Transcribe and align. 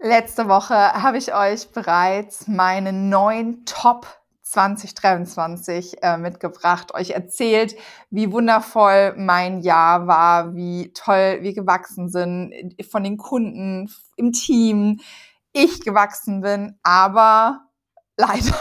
Letzte 0.00 0.48
Woche 0.48 0.74
habe 0.74 1.18
ich 1.18 1.34
euch 1.34 1.70
bereits 1.70 2.48
meine 2.48 2.92
neuen 2.92 3.64
Top 3.64 4.06
2023 4.42 6.02
äh, 6.02 6.16
mitgebracht, 6.18 6.94
euch 6.94 7.10
erzählt, 7.10 7.74
wie 8.10 8.30
wundervoll 8.30 9.14
mein 9.16 9.60
Jahr 9.60 10.06
war, 10.06 10.54
wie 10.54 10.92
toll 10.92 11.38
wir 11.40 11.54
gewachsen 11.54 12.08
sind 12.08 12.74
von 12.90 13.02
den 13.02 13.16
Kunden, 13.16 13.90
im 14.16 14.32
Team, 14.32 15.00
ich 15.52 15.80
gewachsen 15.80 16.40
bin, 16.40 16.78
aber 16.82 17.60
leider 18.16 18.54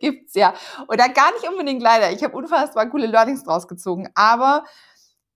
gibt's 0.00 0.34
ja 0.34 0.54
oder 0.88 1.08
gar 1.08 1.32
nicht 1.32 1.48
unbedingt 1.48 1.82
leider. 1.82 2.10
Ich 2.10 2.22
habe 2.24 2.36
unfassbar 2.36 2.88
coole 2.88 3.06
Learnings 3.06 3.44
draus 3.44 3.68
gezogen, 3.68 4.08
aber 4.14 4.64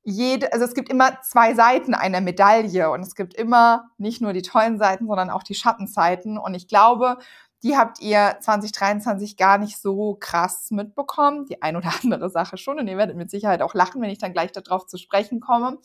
jede, 0.05 0.53
also 0.53 0.65
es 0.65 0.75
gibt 0.75 0.89
immer 0.89 1.21
zwei 1.23 1.55
Seiten 1.55 1.95
einer 1.95 2.21
Medaille 2.21 2.91
und 2.91 3.03
es 3.03 3.15
gibt 3.15 3.35
immer 3.35 3.91
nicht 3.99 4.21
nur 4.21 4.33
die 4.33 4.43
tollen 4.43 4.79
Seiten, 4.79 5.07
sondern 5.07 5.31
auch 5.31 5.43
die 5.43 5.55
Schattenseiten. 5.55 6.39
Und 6.39 6.55
ich 6.55 6.67
glaube, 6.67 7.19
die 7.63 7.77
habt 7.77 8.01
ihr 8.01 8.37
2023 8.41 9.37
gar 9.37 9.59
nicht 9.59 9.81
so 9.81 10.17
krass 10.19 10.71
mitbekommen. 10.71 11.47
Die 11.47 11.63
ein 11.63 11.77
oder 11.77 11.93
andere 12.03 12.31
Sache 12.31 12.57
schon. 12.57 12.79
Und 12.79 12.89
ihr 12.89 12.97
werdet 12.97 13.17
mit 13.17 13.31
Sicherheit 13.31 13.63
auch 13.63 13.75
lachen, 13.75 14.03
wenn 14.03 14.11
ich 14.11 14.19
dann 14.19 14.33
gleich 14.33 14.53
darauf 14.53 14.87
zu 14.87 14.99
sprechen 14.99 15.41
komme. 15.41 15.79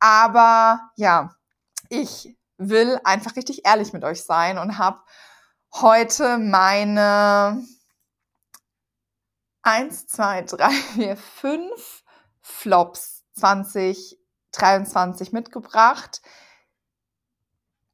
Aber 0.00 0.90
ja, 0.96 1.30
ich 1.88 2.36
will 2.58 2.98
einfach 3.04 3.36
richtig 3.36 3.64
ehrlich 3.64 3.92
mit 3.92 4.04
euch 4.04 4.22
sein 4.22 4.58
und 4.58 4.78
habe 4.78 5.00
heute 5.72 6.38
meine 6.38 7.64
eins, 9.62 10.06
zwei, 10.06 10.42
drei, 10.42 10.70
vier, 10.70 11.16
fünf 11.16 12.02
Flops 12.42 13.13
2023 13.34 15.32
mitgebracht 15.32 16.22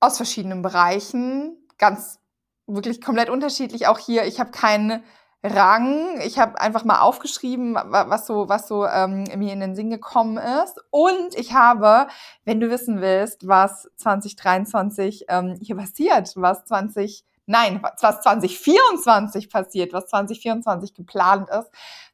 aus 0.00 0.16
verschiedenen 0.16 0.62
Bereichen, 0.62 1.56
ganz 1.78 2.18
wirklich 2.66 3.00
komplett 3.02 3.28
unterschiedlich. 3.28 3.86
Auch 3.86 3.98
hier, 3.98 4.24
ich 4.24 4.40
habe 4.40 4.50
keinen 4.50 5.02
Rang. 5.42 6.20
Ich 6.20 6.38
habe 6.38 6.60
einfach 6.60 6.84
mal 6.84 7.00
aufgeschrieben, 7.00 7.74
was 7.74 8.26
so, 8.26 8.48
was 8.48 8.68
so 8.68 8.86
ähm, 8.86 9.24
mir 9.36 9.52
in 9.52 9.60
den 9.60 9.74
Sinn 9.74 9.90
gekommen 9.90 10.36
ist. 10.36 10.78
Und 10.90 11.34
ich 11.34 11.54
habe, 11.54 12.08
wenn 12.44 12.60
du 12.60 12.70
wissen 12.70 13.00
willst, 13.00 13.48
was 13.48 13.88
2023 13.96 15.26
ähm, 15.28 15.58
hier 15.60 15.76
passiert, 15.76 16.32
was 16.36 16.64
20 16.66 17.24
Nein, 17.46 17.82
was 17.82 18.20
2024 18.20 19.50
passiert, 19.50 19.92
was 19.92 20.06
2024 20.06 20.94
geplant 20.94 21.48
ist, 21.50 21.68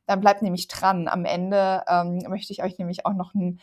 dann 0.06 0.20
bleibt 0.20 0.42
nämlich 0.42 0.68
dran. 0.68 1.08
Am 1.08 1.24
Ende 1.24 1.82
ähm, 1.88 2.22
möchte 2.28 2.52
ich 2.52 2.62
euch 2.62 2.78
nämlich 2.78 3.04
auch 3.04 3.14
noch 3.14 3.34
einen 3.34 3.60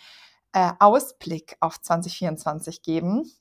äh, 0.53 0.71
Ausblick 0.79 1.55
auf 1.59 1.81
2024 1.81 2.81
geben. 2.81 3.31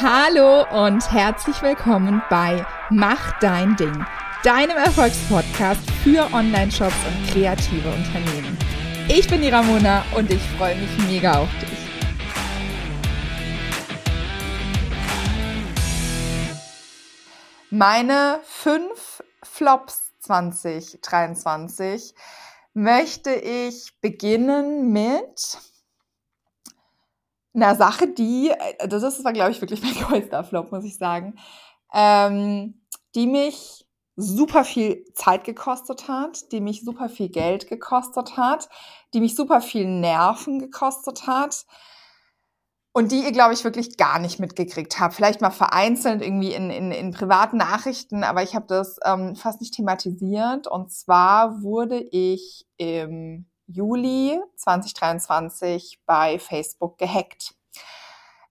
Hallo 0.00 0.64
und 0.84 1.12
herzlich 1.12 1.62
willkommen 1.62 2.22
bei 2.28 2.66
Mach 2.90 3.38
dein 3.38 3.76
Ding, 3.76 4.04
deinem 4.42 4.76
Erfolgspodcast 4.76 5.88
für 6.02 6.28
Online-Shops 6.32 6.96
und 7.06 7.30
kreative 7.30 7.88
Unternehmen. 7.88 8.58
Ich 9.08 9.28
bin 9.28 9.42
die 9.42 9.50
Ramona 9.50 10.04
und 10.16 10.32
ich 10.32 10.42
freue 10.56 10.74
mich 10.74 10.90
mega 11.06 11.38
auf 11.38 11.50
dich. 11.60 11.81
Meine 17.74 18.38
fünf 18.42 19.24
Flops 19.42 20.12
2023 20.18 22.12
möchte 22.74 23.30
ich 23.30 23.98
beginnen 24.02 24.92
mit 24.92 25.56
einer 27.54 27.74
Sache, 27.74 28.08
die, 28.08 28.52
also 28.78 29.00
das 29.00 29.24
war, 29.24 29.32
glaube 29.32 29.52
ich, 29.52 29.62
wirklich 29.62 29.80
mein 29.84 29.94
größter 29.94 30.44
Flop, 30.44 30.70
muss 30.70 30.84
ich 30.84 30.98
sagen, 30.98 31.38
ähm, 31.94 32.82
die 33.14 33.26
mich 33.26 33.86
super 34.16 34.64
viel 34.64 35.06
Zeit 35.14 35.44
gekostet 35.44 36.08
hat, 36.08 36.52
die 36.52 36.60
mich 36.60 36.84
super 36.84 37.08
viel 37.08 37.30
Geld 37.30 37.68
gekostet 37.68 38.36
hat, 38.36 38.68
die 39.14 39.20
mich 39.20 39.34
super 39.34 39.62
viel 39.62 39.86
Nerven 39.86 40.58
gekostet 40.58 41.26
hat, 41.26 41.64
und 42.92 43.10
die 43.10 43.24
ihr, 43.24 43.32
glaube 43.32 43.54
ich, 43.54 43.64
wirklich 43.64 43.96
gar 43.96 44.18
nicht 44.18 44.38
mitgekriegt 44.38 45.00
habt. 45.00 45.14
Vielleicht 45.14 45.40
mal 45.40 45.50
vereinzelt 45.50 46.22
irgendwie 46.22 46.52
in, 46.52 46.70
in, 46.70 46.92
in 46.92 47.10
privaten 47.10 47.56
Nachrichten, 47.56 48.22
aber 48.22 48.42
ich 48.42 48.54
habe 48.54 48.66
das 48.66 48.98
ähm, 49.04 49.34
fast 49.34 49.60
nicht 49.60 49.74
thematisiert. 49.74 50.66
Und 50.66 50.92
zwar 50.92 51.62
wurde 51.62 51.98
ich 52.10 52.66
im 52.76 53.46
Juli 53.66 54.38
2023 54.56 56.00
bei 56.04 56.38
Facebook 56.38 56.98
gehackt. 56.98 57.54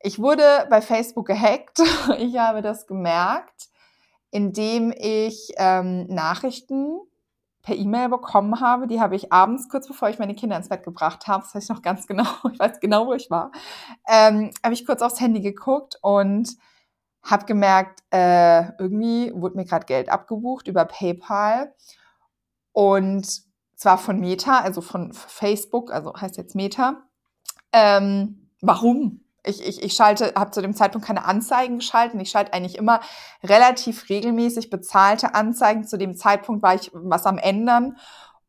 Ich 0.02 0.18
wurde 0.18 0.66
bei 0.70 0.82
Facebook 0.82 1.28
gehackt. 1.28 1.80
Ich 2.18 2.38
habe 2.38 2.64
das 2.64 2.88
gemerkt, 2.88 3.70
indem 4.32 4.92
ich 4.98 5.54
ähm, 5.58 6.08
Nachrichten 6.08 7.00
per 7.62 7.76
E-Mail 7.76 8.10
bekommen 8.10 8.60
habe. 8.60 8.88
Die 8.88 9.00
habe 9.00 9.16
ich 9.16 9.32
abends, 9.32 9.70
kurz 9.70 9.88
bevor 9.88 10.10
ich 10.10 10.20
meine 10.20 10.36
Kinder 10.36 10.58
ins 10.58 10.70
Bett 10.70 10.84
gebracht 10.84 11.28
habe, 11.28 11.44
das 11.44 11.56
weiß 11.56 11.64
ich 11.64 11.70
noch 11.70 11.82
ganz 11.82 12.08
genau, 12.08 12.26
ich 12.52 12.60
weiß 12.60 12.80
genau, 12.80 13.08
wo 13.08 13.14
ich 13.14 13.30
war, 13.30 13.52
ähm, 14.08 14.52
habe 14.64 14.74
ich 14.74 14.86
kurz 14.86 15.02
aufs 15.02 15.20
Handy 15.20 15.42
geguckt 15.42 15.98
und 16.02 16.56
habe 17.24 17.46
gemerkt, 17.46 18.02
äh, 18.12 18.72
irgendwie 18.80 19.32
wurde 19.34 19.56
mir 19.56 19.66
gerade 19.66 19.86
Geld 19.86 20.10
abgebucht 20.10 20.68
über 20.68 20.86
PayPal 20.86 21.74
und 22.72 23.44
zwar 23.76 23.98
von 23.98 24.20
Meta, 24.20 24.60
also 24.60 24.82
von 24.82 25.14
Facebook, 25.14 25.92
also 25.92 26.14
heißt 26.16 26.38
jetzt 26.38 26.56
Meta. 26.56 27.04
Ähm, 27.74 28.50
warum? 28.62 29.22
Ich, 29.44 29.66
ich, 29.68 29.82
ich 29.82 29.94
schalte, 29.94 30.34
habe 30.36 30.52
zu 30.52 30.62
dem 30.62 30.76
Zeitpunkt 30.76 31.08
keine 31.08 31.26
Anzeigen 31.26 31.80
geschalten. 31.80 32.20
Ich 32.20 32.30
schalte 32.30 32.54
eigentlich 32.54 32.78
immer 32.78 33.02
relativ 33.44 34.10
regelmäßig 34.10 34.70
bezahlte 34.70 35.34
Anzeigen. 35.34 35.86
Zu 35.86 35.98
dem 35.98 36.16
Zeitpunkt 36.16 36.62
war 36.62 36.76
ich 36.76 36.92
was 36.94 37.26
am 37.26 37.38
ändern 37.38 37.98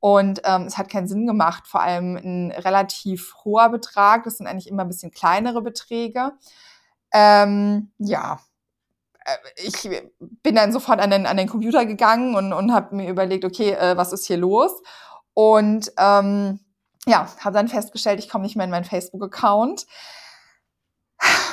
und 0.00 0.42
ähm, 0.44 0.62
es 0.62 0.76
hat 0.76 0.90
keinen 0.90 1.08
Sinn 1.08 1.26
gemacht. 1.26 1.66
Vor 1.66 1.80
allem 1.80 2.16
ein 2.16 2.50
relativ 2.50 3.34
hoher 3.44 3.70
Betrag. 3.70 4.24
Das 4.24 4.38
sind 4.38 4.46
eigentlich 4.46 4.68
immer 4.68 4.82
ein 4.82 4.88
bisschen 4.88 5.12
kleinere 5.12 5.62
Beträge. 5.62 6.32
Ähm, 7.12 7.92
ja, 7.98 8.40
äh, 9.24 9.36
ich 9.56 9.88
bin 10.18 10.54
dann 10.54 10.72
sofort 10.72 11.00
an 11.00 11.10
den, 11.10 11.24
an 11.26 11.36
den 11.36 11.48
Computer 11.48 11.86
gegangen 11.86 12.34
und, 12.34 12.52
und 12.52 12.72
habe 12.74 12.96
mir 12.96 13.08
überlegt, 13.08 13.44
okay, 13.44 13.72
äh, 13.72 13.96
was 13.96 14.12
ist 14.12 14.26
hier 14.26 14.38
los? 14.38 14.82
Und 15.34 15.92
ähm, 15.98 16.60
ja, 17.06 17.28
habe 17.40 17.54
dann 17.54 17.68
festgestellt, 17.68 18.18
ich 18.18 18.28
komme 18.28 18.44
nicht 18.44 18.56
mehr 18.56 18.64
in 18.64 18.70
meinen 18.70 18.84
Facebook-Account 18.84 19.86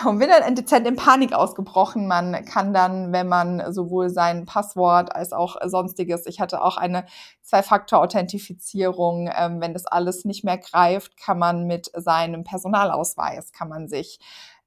und 0.05 0.19
bin 0.19 0.29
dann 0.29 0.55
dezent 0.55 0.87
in 0.87 0.95
Panik 0.95 1.33
ausgebrochen. 1.33 2.07
Man 2.07 2.45
kann 2.45 2.73
dann, 2.73 3.11
wenn 3.11 3.27
man 3.27 3.73
sowohl 3.73 4.09
sein 4.09 4.45
Passwort 4.45 5.15
als 5.15 5.33
auch 5.33 5.57
sonstiges, 5.65 6.25
ich 6.25 6.39
hatte 6.39 6.61
auch 6.61 6.77
eine 6.77 7.05
Zwei-Faktor-Authentifizierung, 7.41 9.29
ähm, 9.35 9.61
wenn 9.61 9.73
das 9.73 9.85
alles 9.85 10.25
nicht 10.25 10.43
mehr 10.43 10.57
greift, 10.57 11.17
kann 11.17 11.39
man 11.39 11.65
mit 11.65 11.91
seinem 11.95 12.43
Personalausweis, 12.43 13.51
kann 13.51 13.69
man 13.69 13.87
sich 13.87 14.19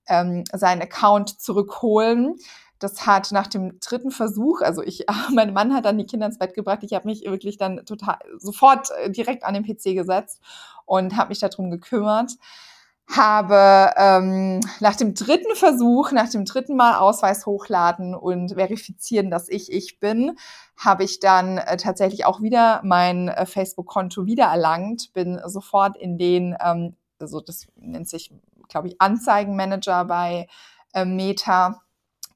ähm, 0.09 0.45
seinen 0.53 0.83
Account 0.83 1.41
zurückholen. 1.41 2.37
Das 2.79 3.07
hat 3.07 3.31
nach 3.31 3.47
dem 3.47 3.79
dritten 3.79 4.11
Versuch, 4.11 4.61
also 4.61 4.83
ich, 4.83 5.07
mein 5.33 5.53
Mann 5.53 5.75
hat 5.75 5.85
dann 5.85 5.99
die 5.99 6.07
Kinder 6.07 6.27
ins 6.27 6.39
Bett 6.39 6.55
gebracht. 6.55 6.81
Ich 6.83 6.95
habe 6.95 7.07
mich 7.07 7.25
wirklich 7.25 7.57
dann 7.57 7.85
total 7.87 8.19
sofort 8.39 8.91
äh, 9.03 9.11
direkt 9.11 9.45
an 9.45 9.55
den 9.55 9.65
PC 9.65 9.95
gesetzt 9.95 10.41
und 10.85 11.17
habe 11.17 11.29
mich 11.29 11.39
darum 11.39 11.71
gekümmert 11.71 12.33
habe 13.11 13.93
ähm, 13.97 14.61
nach 14.81 14.97
dem 14.97 15.15
dritten 15.15 15.55
Versuch, 15.55 16.13
nach 16.13 16.31
dem 16.31 16.45
dritten 16.45 16.77
Mal 16.77 16.99
Ausweis 16.99 17.47
hochladen 17.47 18.15
und 18.15 18.55
verifizieren, 18.55 19.31
dass 19.31 19.49
ich 19.49 19.71
ich 19.73 20.01
bin, 20.01 20.37
habe 20.77 21.05
ich 21.05 21.21
dann 21.21 21.59
äh, 21.59 21.77
tatsächlich 21.77 22.25
auch 22.25 22.41
wieder 22.41 22.81
mein 22.85 23.29
äh, 23.29 23.45
Facebook-Konto 23.45 24.27
wiedererlangt, 24.27 25.13
bin 25.13 25.41
sofort 25.47 25.97
in 25.97 26.17
den, 26.17 26.57
ähm, 26.65 26.97
also 27.19 27.41
das 27.41 27.67
nennt 27.77 28.09
sich, 28.09 28.33
glaube 28.69 28.89
ich, 28.89 29.01
Anzeigenmanager 29.01 30.05
bei 30.05 30.47
äh, 30.95 31.05
Meta 31.05 31.83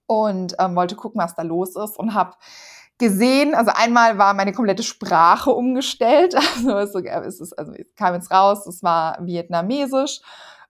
und 0.06 0.56
ähm, 0.58 0.76
wollte 0.76 0.96
gucken, 0.96 1.20
was 1.20 1.34
da 1.34 1.42
los 1.42 1.76
ist 1.76 1.98
und 1.98 2.14
habe 2.14 2.34
gesehen, 2.98 3.54
also 3.54 3.72
einmal 3.74 4.18
war 4.18 4.34
meine 4.34 4.52
komplette 4.52 4.82
Sprache 4.82 5.50
umgestellt, 5.50 6.34
also 6.66 6.98
es, 6.98 7.40
ist, 7.40 7.58
also 7.58 7.72
es 7.72 7.94
kam 7.94 8.14
jetzt 8.14 8.30
raus, 8.30 8.66
es 8.66 8.82
war 8.82 9.18
vietnamesisch 9.24 10.20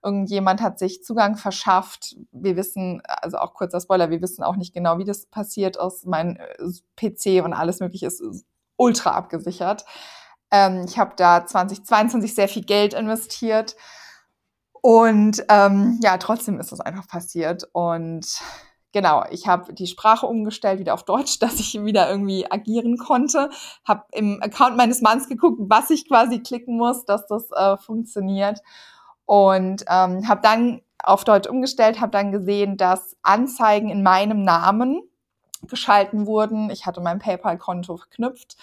Irgendjemand 0.07 0.61
hat 0.61 0.79
sich 0.79 1.03
Zugang 1.03 1.35
verschafft. 1.35 2.15
Wir 2.31 2.55
wissen, 2.55 3.01
also 3.05 3.39
auch 3.39 3.53
kurzer 3.53 3.81
Spoiler, 3.81 4.09
wir 4.09 4.21
wissen 4.21 4.41
auch 4.41 4.55
nicht 4.55 4.73
genau, 4.73 4.99
wie 4.99 5.03
das 5.03 5.25
passiert 5.25 5.75
ist. 5.75 6.05
Mein 6.05 6.37
äh, 6.37 6.55
PC 6.95 7.43
und 7.43 7.51
alles 7.51 7.81
Mögliche 7.81 8.07
ist 8.07 8.23
ultra 8.77 9.11
abgesichert. 9.11 9.83
Ähm, 10.49 10.85
ich 10.87 10.97
habe 10.97 11.11
da 11.17 11.45
2022 11.45 12.33
sehr 12.33 12.47
viel 12.47 12.63
Geld 12.63 12.93
investiert. 12.93 13.75
Und 14.81 15.43
ähm, 15.49 15.99
ja, 16.01 16.17
trotzdem 16.17 16.57
ist 16.61 16.71
das 16.71 16.79
einfach 16.79 17.09
passiert. 17.09 17.67
Und 17.73 18.39
genau, 18.93 19.25
ich 19.29 19.45
habe 19.45 19.73
die 19.73 19.87
Sprache 19.87 20.25
umgestellt, 20.25 20.79
wieder 20.79 20.93
auf 20.93 21.03
Deutsch, 21.03 21.39
dass 21.41 21.59
ich 21.59 21.73
wieder 21.83 22.09
irgendwie 22.09 22.49
agieren 22.49 22.95
konnte. 22.97 23.49
Habe 23.83 24.05
im 24.13 24.41
Account 24.41 24.77
meines 24.77 25.01
Manns 25.01 25.27
geguckt, 25.27 25.59
was 25.59 25.89
ich 25.89 26.07
quasi 26.07 26.39
klicken 26.39 26.77
muss, 26.77 27.03
dass 27.03 27.27
das 27.27 27.51
äh, 27.51 27.75
funktioniert. 27.75 28.61
Und 29.27 29.85
ähm, 29.87 30.27
habe 30.27 30.41
dann 30.41 30.81
auf 31.03 31.23
Deutsch 31.23 31.47
umgestellt, 31.47 32.01
habe 32.01 32.11
dann 32.11 32.31
gesehen, 32.31 32.77
dass 32.77 33.15
Anzeigen 33.21 33.89
in 33.89 34.01
meinem 34.01 34.43
Namen 34.43 35.03
geschalten 35.63 36.25
wurden. 36.25 36.71
Ich 36.71 36.87
hatte 36.87 37.01
mein 37.01 37.19
PayPal-Konto 37.19 37.97
verknüpft 37.97 38.57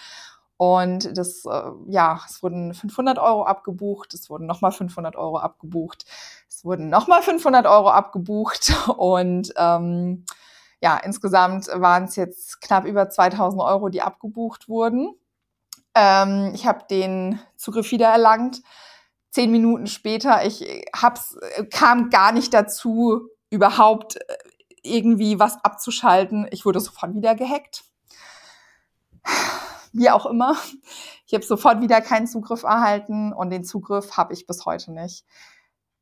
und 0.57 1.17
das, 1.17 1.45
äh, 1.45 1.71
ja, 1.87 2.21
es 2.27 2.41
wurden 2.41 2.73
500 2.73 3.19
Euro 3.19 3.43
abgebucht, 3.43 4.13
es 4.13 4.29
wurden 4.29 4.45
nochmal 4.45 4.71
500 4.71 5.15
Euro 5.15 5.37
abgebucht, 5.37 6.05
es 6.47 6.63
wurden 6.63 6.89
nochmal 6.89 7.21
500 7.21 7.65
Euro 7.65 7.89
abgebucht 7.89 8.73
und 8.97 9.53
ähm, 9.57 10.25
ja, 10.81 10.97
insgesamt 10.97 11.67
waren 11.73 12.05
es 12.05 12.15
jetzt 12.15 12.61
knapp 12.61 12.85
über 12.85 13.09
2000 13.09 13.61
Euro, 13.61 13.89
die 13.89 14.01
abgebucht 14.01 14.69
wurden. 14.69 15.13
Ähm, 15.93 16.51
ich 16.53 16.65
habe 16.65 16.85
den 16.89 17.39
Zugriff 17.57 17.91
wieder 17.91 18.07
erlangt. 18.07 18.61
Zehn 19.35 19.51
Minuten 19.51 19.87
später, 19.87 20.45
ich 20.45 20.65
hab's, 20.95 21.37
kam 21.69 22.09
gar 22.09 22.31
nicht 22.31 22.53
dazu, 22.53 23.27
überhaupt 23.49 24.15
äh, 24.15 24.37
irgendwie 24.81 25.39
was 25.39 25.61
abzuschalten. 25.61 26.47
Ich 26.51 26.65
wurde 26.65 26.79
sofort 26.79 27.13
wieder 27.13 27.35
gehackt. 27.35 27.83
Wie 29.91 30.09
auch 30.09 30.25
immer. 30.25 30.55
Ich 31.27 31.33
habe 31.33 31.43
sofort 31.43 31.81
wieder 31.81 31.99
keinen 31.99 32.27
Zugriff 32.27 32.63
erhalten 32.63 33.33
und 33.33 33.49
den 33.49 33.65
Zugriff 33.65 34.15
habe 34.15 34.31
ich 34.31 34.47
bis 34.47 34.65
heute 34.65 34.93
nicht. 34.93 35.25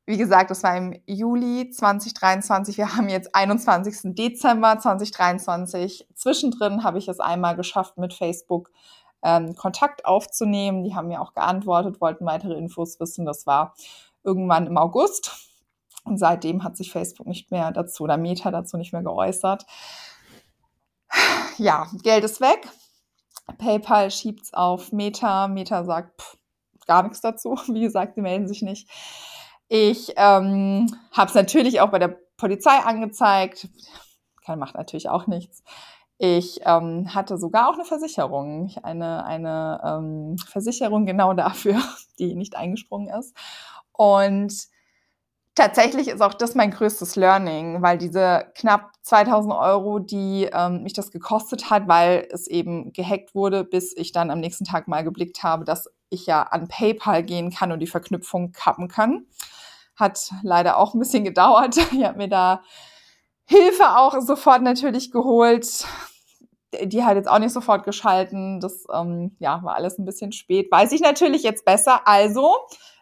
Wie 0.06 0.16
gesagt, 0.16 0.52
das 0.52 0.62
war 0.62 0.76
im 0.76 0.94
Juli 1.04 1.70
2023. 1.70 2.78
Wir 2.78 2.94
haben 2.94 3.08
jetzt 3.08 3.34
21. 3.34 4.14
Dezember 4.14 4.78
2023. 4.78 6.06
Zwischendrin 6.14 6.84
habe 6.84 6.98
ich 6.98 7.08
es 7.08 7.18
einmal 7.18 7.56
geschafft, 7.56 7.98
mit 7.98 8.14
Facebook 8.14 8.70
ähm, 9.24 9.56
Kontakt 9.56 10.04
aufzunehmen. 10.04 10.84
Die 10.84 10.94
haben 10.94 11.08
mir 11.08 11.20
auch 11.20 11.32
geantwortet, 11.32 12.00
wollten 12.00 12.26
weitere 12.26 12.54
Infos 12.54 13.00
wissen. 13.00 13.24
Das 13.24 13.46
war 13.46 13.74
irgendwann 14.22 14.66
im 14.66 14.78
August. 14.78 15.50
Und 16.04 16.18
seitdem 16.18 16.62
hat 16.62 16.76
sich 16.76 16.92
Facebook 16.92 17.26
nicht 17.26 17.50
mehr 17.50 17.72
dazu 17.72 18.04
oder 18.04 18.18
Meta 18.18 18.50
dazu 18.50 18.76
nicht 18.76 18.92
mehr 18.92 19.02
geäußert. 19.02 19.64
Ja, 21.56 21.86
Geld 22.02 22.24
ist 22.24 22.40
weg. 22.40 22.68
PayPal 23.58 24.10
schiebt's 24.10 24.52
auf 24.52 24.92
Meta. 24.92 25.48
Meta 25.48 25.84
sagt 25.84 26.20
pff, 26.20 26.36
gar 26.86 27.02
nichts 27.02 27.20
dazu. 27.20 27.56
Wie 27.68 27.80
gesagt, 27.80 28.14
sie 28.14 28.22
melden 28.22 28.46
sich 28.46 28.62
nicht. 28.62 28.88
Ich 29.68 30.12
ähm, 30.16 30.86
habe 31.12 31.28
es 31.28 31.34
natürlich 31.34 31.80
auch 31.80 31.90
bei 31.90 31.98
der 31.98 32.18
Polizei 32.36 32.76
angezeigt. 32.78 33.68
Keine 34.44 34.58
macht 34.58 34.74
natürlich 34.74 35.08
auch 35.08 35.26
nichts. 35.26 35.62
Ich 36.18 36.60
ähm, 36.64 37.12
hatte 37.14 37.38
sogar 37.38 37.68
auch 37.68 37.74
eine 37.74 37.84
Versicherung, 37.84 38.72
eine, 38.82 39.24
eine 39.24 39.80
ähm, 39.84 40.36
Versicherung 40.38 41.06
genau 41.06 41.32
dafür, 41.34 41.80
die 42.18 42.34
nicht 42.34 42.56
eingesprungen 42.56 43.08
ist. 43.08 43.36
Und 43.92 44.68
tatsächlich 45.54 46.08
ist 46.08 46.20
auch 46.20 46.34
das 46.34 46.54
mein 46.54 46.70
größtes 46.70 47.16
Learning, 47.16 47.82
weil 47.82 47.98
diese 47.98 48.46
knapp 48.54 48.92
2000 49.02 49.54
Euro, 49.54 49.98
die 49.98 50.48
ähm, 50.52 50.82
mich 50.82 50.92
das 50.92 51.10
gekostet 51.10 51.70
hat, 51.70 51.88
weil 51.88 52.28
es 52.30 52.46
eben 52.46 52.92
gehackt 52.92 53.34
wurde, 53.34 53.64
bis 53.64 53.96
ich 53.96 54.12
dann 54.12 54.30
am 54.30 54.40
nächsten 54.40 54.64
Tag 54.64 54.88
mal 54.88 55.04
geblickt 55.04 55.42
habe, 55.42 55.64
dass 55.64 55.88
ich 56.10 56.26
ja 56.26 56.42
an 56.42 56.68
PayPal 56.68 57.22
gehen 57.22 57.50
kann 57.50 57.72
und 57.72 57.80
die 57.80 57.86
Verknüpfung 57.86 58.52
kappen 58.52 58.88
kann. 58.88 59.26
Hat 59.96 60.30
leider 60.42 60.76
auch 60.78 60.94
ein 60.94 61.00
bisschen 61.00 61.24
gedauert. 61.24 61.76
Ich 61.92 62.04
habe 62.04 62.18
mir 62.18 62.28
da 62.28 62.62
Hilfe 63.46 63.96
auch 63.96 64.18
sofort 64.20 64.62
natürlich 64.62 65.10
geholt. 65.10 65.86
Die 66.82 67.04
hat 67.04 67.16
jetzt 67.16 67.28
auch 67.28 67.38
nicht 67.38 67.52
sofort 67.52 67.84
geschalten. 67.84 68.60
Das 68.60 68.84
ähm, 68.92 69.36
ja, 69.38 69.62
war 69.62 69.74
alles 69.74 69.98
ein 69.98 70.04
bisschen 70.04 70.32
spät. 70.32 70.70
Weiß 70.70 70.92
ich 70.92 71.00
natürlich 71.00 71.42
jetzt 71.42 71.64
besser. 71.64 72.06
Also, 72.06 72.54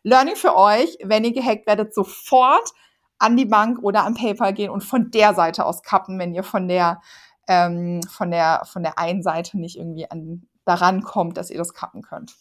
Learning 0.03 0.37
für 0.37 0.57
euch, 0.57 0.99
wenn 1.03 1.25
ihr 1.25 1.33
gehackt 1.33 1.67
werdet, 1.67 1.95
sofort 1.95 2.71
an 3.19 3.37
die 3.37 3.47
Bank 3.47 3.79
oder 3.83 4.05
an 4.05 4.15
PayPal 4.15 4.53
gehen 4.53 4.71
und 4.71 4.83
von 4.83 5.11
der 5.13 5.35
Seite 5.35 5.65
aus 5.65 5.83
kappen, 5.83 6.19
wenn 6.19 6.35
ihr 6.35 6.43
von 6.43 6.67
der, 6.67 7.01
ähm, 7.47 8.01
von 8.09 8.33
der, 8.33 8.63
von 8.65 8.83
der 8.83 8.99
einen 8.99 9.23
Seite 9.23 9.59
nicht 9.59 9.79
irgendwie 9.79 10.11
an, 10.11 10.49
daran 10.65 11.03
kommt, 11.03 11.37
dass 11.37 11.51
ihr 11.51 11.59
das 11.59 11.73
kappen 11.73 12.03
könnt. 12.03 12.35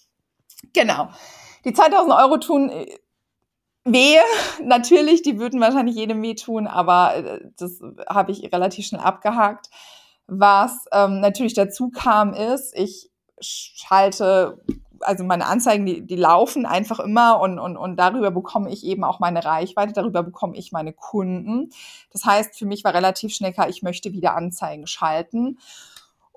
Genau. 0.74 1.10
Die 1.66 1.74
2000 1.74 2.14
Euro 2.14 2.38
tun 2.38 2.70
äh, 2.70 2.98
weh. 3.86 4.18
Natürlich, 4.64 5.22
die 5.22 5.40
würden 5.40 5.60
wahrscheinlich 5.62 5.96
jedem 5.96 6.22
weh 6.22 6.36
tun, 6.36 6.68
aber 6.68 7.16
äh, 7.16 7.40
das 7.58 7.82
habe 8.08 8.32
ich 8.32 8.52
relativ 8.52 8.86
schnell 8.86 9.02
abgehakt. 9.02 9.70
Was 10.34 10.86
ähm, 10.94 11.20
natürlich 11.20 11.56
dazu 11.56 11.90
kam, 11.90 12.34
ist, 12.34 12.74
ich 12.78 13.10
schalte, 13.42 14.64
also 15.02 15.26
meine 15.26 15.46
Anzeigen, 15.46 15.86
die, 15.86 16.06
die 16.06 16.16
laufen 16.16 16.66
einfach 16.66 17.00
immer 17.00 17.42
und, 17.42 17.60
und, 17.60 17.76
und 17.76 17.98
darüber 17.98 18.32
bekomme 18.32 18.72
ich 18.72 18.86
eben 18.86 19.04
auch 19.04 19.20
meine 19.20 19.44
Reichweite, 19.44 19.94
darüber 19.94 20.24
bekomme 20.24 20.56
ich 20.56 20.72
meine 20.72 20.94
Kunden. 20.94 21.72
Das 22.12 22.24
heißt, 22.24 22.58
für 22.58 22.66
mich 22.66 22.84
war 22.84 22.94
relativ 22.94 23.34
schnell 23.34 23.52
klar, 23.52 23.68
ich 23.68 23.82
möchte 23.82 24.14
wieder 24.14 24.36
Anzeigen 24.36 24.88
schalten. 24.88 25.58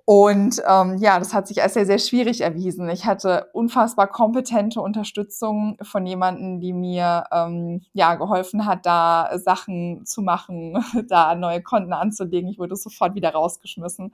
Und 0.07 0.63
ähm, 0.69 0.99
ja, 0.99 1.19
das 1.19 1.33
hat 1.33 1.49
sich 1.49 1.63
als 1.63 1.75
sehr, 1.75 1.87
sehr 1.87 1.99
schwierig 1.99 2.43
erwiesen. 2.43 2.91
Ich 2.91 3.07
hatte 3.07 3.49
unfassbar 3.55 4.07
kompetente 4.07 4.83
Unterstützung 4.83 5.79
von 5.81 6.05
jemandem, 6.05 6.61
die 6.61 6.75
mir 6.75 7.25
ähm, 7.33 7.81
ja 7.95 8.15
geholfen 8.17 8.67
hat, 8.67 8.85
da 8.85 9.31
Sachen 9.39 10.05
zu 10.05 10.21
machen, 10.21 10.85
da 11.09 11.35
neue 11.35 11.63
Konten 11.63 11.95
anzulegen. 11.95 12.51
Ich 12.51 12.59
wurde 12.59 12.77
sofort 12.77 13.15
wieder 13.15 13.31
rausgeschmissen. 13.31 14.13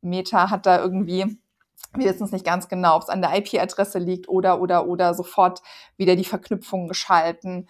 Meta 0.00 0.50
hat 0.50 0.66
da 0.66 0.80
irgendwie 0.80 1.38
wir 1.94 2.10
wissen 2.10 2.24
es 2.24 2.32
nicht 2.32 2.44
ganz 2.44 2.68
genau, 2.68 2.96
ob 2.96 3.02
es 3.02 3.08
an 3.08 3.22
der 3.22 3.36
IP-Adresse 3.36 3.98
liegt 3.98 4.28
oder, 4.28 4.60
oder, 4.60 4.86
oder 4.86 5.14
sofort 5.14 5.62
wieder 5.96 6.16
die 6.16 6.24
Verknüpfung 6.24 6.88
geschalten. 6.88 7.68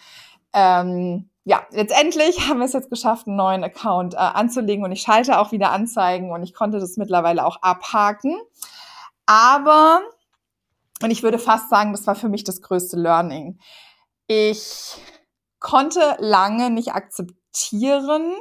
Ähm, 0.52 1.30
ja, 1.46 1.64
letztendlich 1.70 2.40
haben 2.48 2.58
wir 2.58 2.66
es 2.66 2.74
jetzt 2.74 2.90
geschafft, 2.90 3.26
einen 3.26 3.36
neuen 3.36 3.64
Account 3.64 4.14
äh, 4.14 4.18
anzulegen 4.18 4.84
und 4.84 4.92
ich 4.92 5.00
schalte 5.00 5.38
auch 5.38 5.52
wieder 5.52 5.70
Anzeigen 5.70 6.32
und 6.32 6.42
ich 6.42 6.52
konnte 6.52 6.80
das 6.80 6.96
mittlerweile 6.98 7.46
auch 7.46 7.62
abhaken. 7.62 8.36
Aber, 9.26 10.02
und 11.02 11.10
ich 11.10 11.22
würde 11.22 11.38
fast 11.38 11.70
sagen, 11.70 11.92
das 11.92 12.06
war 12.06 12.16
für 12.16 12.28
mich 12.28 12.44
das 12.44 12.62
größte 12.62 12.96
Learning. 12.96 13.60
Ich 14.26 14.96
konnte 15.60 16.16
lange 16.18 16.70
nicht 16.70 16.92
akzeptieren, 16.92 18.34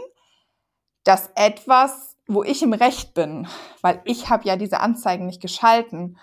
dass 1.03 1.29
etwas, 1.35 2.15
wo 2.27 2.43
ich 2.43 2.63
im 2.63 2.73
Recht 2.73 3.13
bin, 3.13 3.47
weil 3.81 4.01
ich 4.05 4.31
habe 4.31 4.47
ja 4.47 4.55
diese 4.55 4.79
Anzeigen 4.79 5.27
nicht 5.27 5.41
geschalten. 5.41 6.17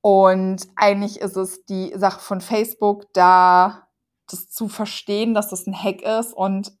Und 0.00 0.66
eigentlich 0.74 1.20
ist 1.20 1.36
es 1.36 1.64
die 1.66 1.92
Sache 1.96 2.20
von 2.20 2.40
Facebook, 2.40 3.06
da 3.12 3.83
das 4.26 4.48
zu 4.48 4.68
verstehen, 4.68 5.34
dass 5.34 5.48
das 5.48 5.66
ein 5.66 5.74
Hack 5.74 6.02
ist 6.02 6.32
und 6.32 6.72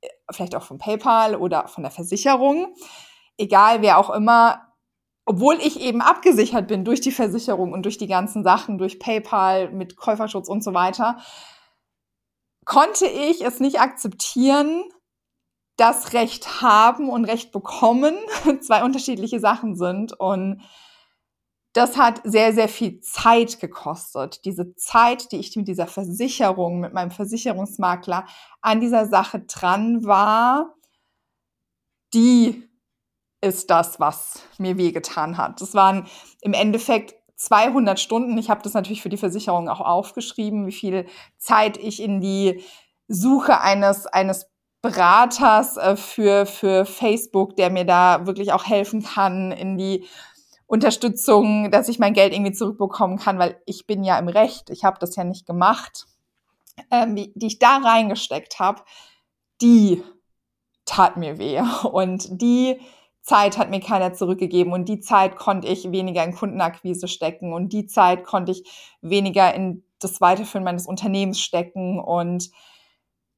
äh, 0.00 0.08
vielleicht 0.30 0.54
auch 0.54 0.62
von 0.62 0.78
PayPal 0.78 1.36
oder 1.36 1.68
von 1.68 1.82
der 1.82 1.90
Versicherung, 1.90 2.74
egal 3.36 3.82
wer 3.82 3.98
auch 3.98 4.10
immer, 4.10 4.72
obwohl 5.24 5.56
ich 5.56 5.80
eben 5.80 6.00
abgesichert 6.00 6.66
bin 6.66 6.84
durch 6.84 7.00
die 7.00 7.12
Versicherung 7.12 7.72
und 7.72 7.84
durch 7.84 7.98
die 7.98 8.08
ganzen 8.08 8.42
Sachen, 8.42 8.78
durch 8.78 8.98
PayPal 8.98 9.70
mit 9.70 9.96
Käuferschutz 9.96 10.48
und 10.48 10.64
so 10.64 10.74
weiter, 10.74 11.18
konnte 12.64 13.06
ich 13.06 13.44
es 13.44 13.60
nicht 13.60 13.80
akzeptieren, 13.80 14.84
dass 15.76 16.12
Recht 16.12 16.60
haben 16.60 17.08
und 17.08 17.24
Recht 17.24 17.52
bekommen 17.52 18.14
zwei 18.60 18.84
unterschiedliche 18.84 19.40
Sachen 19.40 19.76
sind. 19.76 20.12
Und 20.18 20.62
das 21.72 21.96
hat 21.96 22.20
sehr, 22.24 22.52
sehr 22.52 22.68
viel 22.68 23.00
Zeit 23.00 23.60
gekostet. 23.60 24.44
Diese 24.44 24.74
Zeit, 24.74 25.32
die 25.32 25.38
ich 25.38 25.56
mit 25.56 25.68
dieser 25.68 25.86
Versicherung, 25.86 26.80
mit 26.80 26.92
meinem 26.92 27.10
Versicherungsmakler 27.10 28.26
an 28.60 28.80
dieser 28.80 29.06
Sache 29.06 29.40
dran 29.40 30.04
war, 30.04 30.74
die 32.12 32.68
ist 33.40 33.70
das, 33.70 33.98
was 33.98 34.42
mir 34.58 34.76
wehgetan 34.76 35.38
hat. 35.38 35.60
Das 35.60 35.74
waren 35.74 36.06
im 36.42 36.52
Endeffekt 36.52 37.14
200 37.36 37.98
Stunden. 37.98 38.38
Ich 38.38 38.50
habe 38.50 38.62
das 38.62 38.74
natürlich 38.74 39.02
für 39.02 39.08
die 39.08 39.16
Versicherung 39.16 39.68
auch 39.68 39.80
aufgeschrieben, 39.80 40.66
wie 40.66 40.72
viel 40.72 41.06
Zeit 41.38 41.76
ich 41.76 42.00
in 42.00 42.20
die 42.20 42.62
Suche 43.08 43.60
eines, 43.60 44.06
eines 44.06 44.46
Beraters 44.82 45.76
äh, 45.76 45.96
für, 45.96 46.44
für 46.44 46.84
Facebook, 46.84 47.56
der 47.56 47.70
mir 47.70 47.84
da 47.84 48.26
wirklich 48.26 48.52
auch 48.52 48.66
helfen 48.66 49.02
kann, 49.02 49.52
in 49.52 49.78
die 49.78 50.06
Unterstützung, 50.72 51.70
dass 51.70 51.90
ich 51.90 51.98
mein 51.98 52.14
Geld 52.14 52.32
irgendwie 52.32 52.52
zurückbekommen 52.52 53.18
kann, 53.18 53.38
weil 53.38 53.60
ich 53.66 53.86
bin 53.86 54.02
ja 54.04 54.18
im 54.18 54.28
Recht. 54.28 54.70
Ich 54.70 54.84
habe 54.84 54.96
das 54.98 55.16
ja 55.16 55.22
nicht 55.22 55.44
gemacht. 55.44 56.06
Ähm, 56.90 57.14
die, 57.14 57.30
die 57.34 57.48
ich 57.48 57.58
da 57.58 57.76
reingesteckt 57.76 58.58
habe, 58.58 58.80
die 59.60 60.02
tat 60.86 61.18
mir 61.18 61.36
weh. 61.36 61.60
Und 61.92 62.40
die 62.40 62.80
Zeit 63.20 63.58
hat 63.58 63.68
mir 63.68 63.80
keiner 63.80 64.14
zurückgegeben 64.14 64.72
und 64.72 64.88
die 64.88 64.98
Zeit 64.98 65.36
konnte 65.36 65.68
ich 65.68 65.92
weniger 65.92 66.24
in 66.24 66.34
Kundenakquise 66.34 67.06
stecken 67.06 67.52
und 67.52 67.72
die 67.72 67.86
Zeit 67.86 68.24
konnte 68.24 68.50
ich 68.50 68.64
weniger 69.00 69.54
in 69.54 69.84
das 70.00 70.20
Weiterführen 70.20 70.64
meines 70.64 70.88
Unternehmens 70.88 71.38
stecken 71.38 72.00
und 72.00 72.50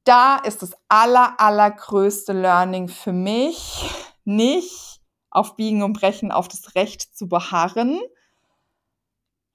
da 0.05 0.37
ist 0.37 0.63
das 0.63 0.71
aller, 0.89 1.39
allergrößte 1.39 2.33
Learning 2.33 2.87
für 2.87 3.13
mich 3.13 3.85
nicht 4.23 4.94
auf 5.35 5.55
Biegen 5.55 5.83
und 5.83 5.93
Brechen 5.93 6.31
auf 6.31 6.47
das 6.47 6.75
Recht 6.75 7.15
zu 7.15 7.27
beharren, 7.27 7.99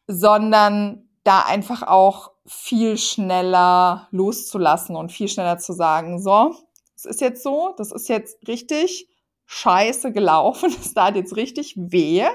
sondern 0.07 1.09
da 1.25 1.41
einfach 1.41 1.83
auch 1.83 2.33
viel 2.47 2.99
schneller 2.99 4.09
loszulassen 4.11 4.97
und 4.97 5.13
viel 5.13 5.29
schneller 5.29 5.59
zu 5.59 5.73
sagen, 5.73 6.21
so, 6.21 6.55
es 6.97 7.05
ist 7.05 7.21
jetzt 7.21 7.43
so, 7.43 7.75
das 7.79 7.93
ist 7.93 8.09
jetzt 8.09 8.47
richtig 8.47 9.09
scheiße 9.47 10.13
gelaufen, 10.13 10.75
es 10.81 10.95
tat 10.95 11.17
jetzt 11.17 11.37
richtig 11.37 11.75
weh. 11.77 12.27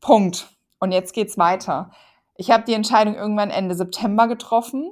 Punkt. 0.00 0.48
Und 0.78 0.92
jetzt 0.92 1.14
geht's 1.14 1.38
weiter. 1.38 1.92
Ich 2.36 2.50
habe 2.50 2.64
die 2.64 2.74
Entscheidung 2.74 3.14
irgendwann 3.14 3.50
Ende 3.50 3.74
September 3.74 4.28
getroffen 4.28 4.90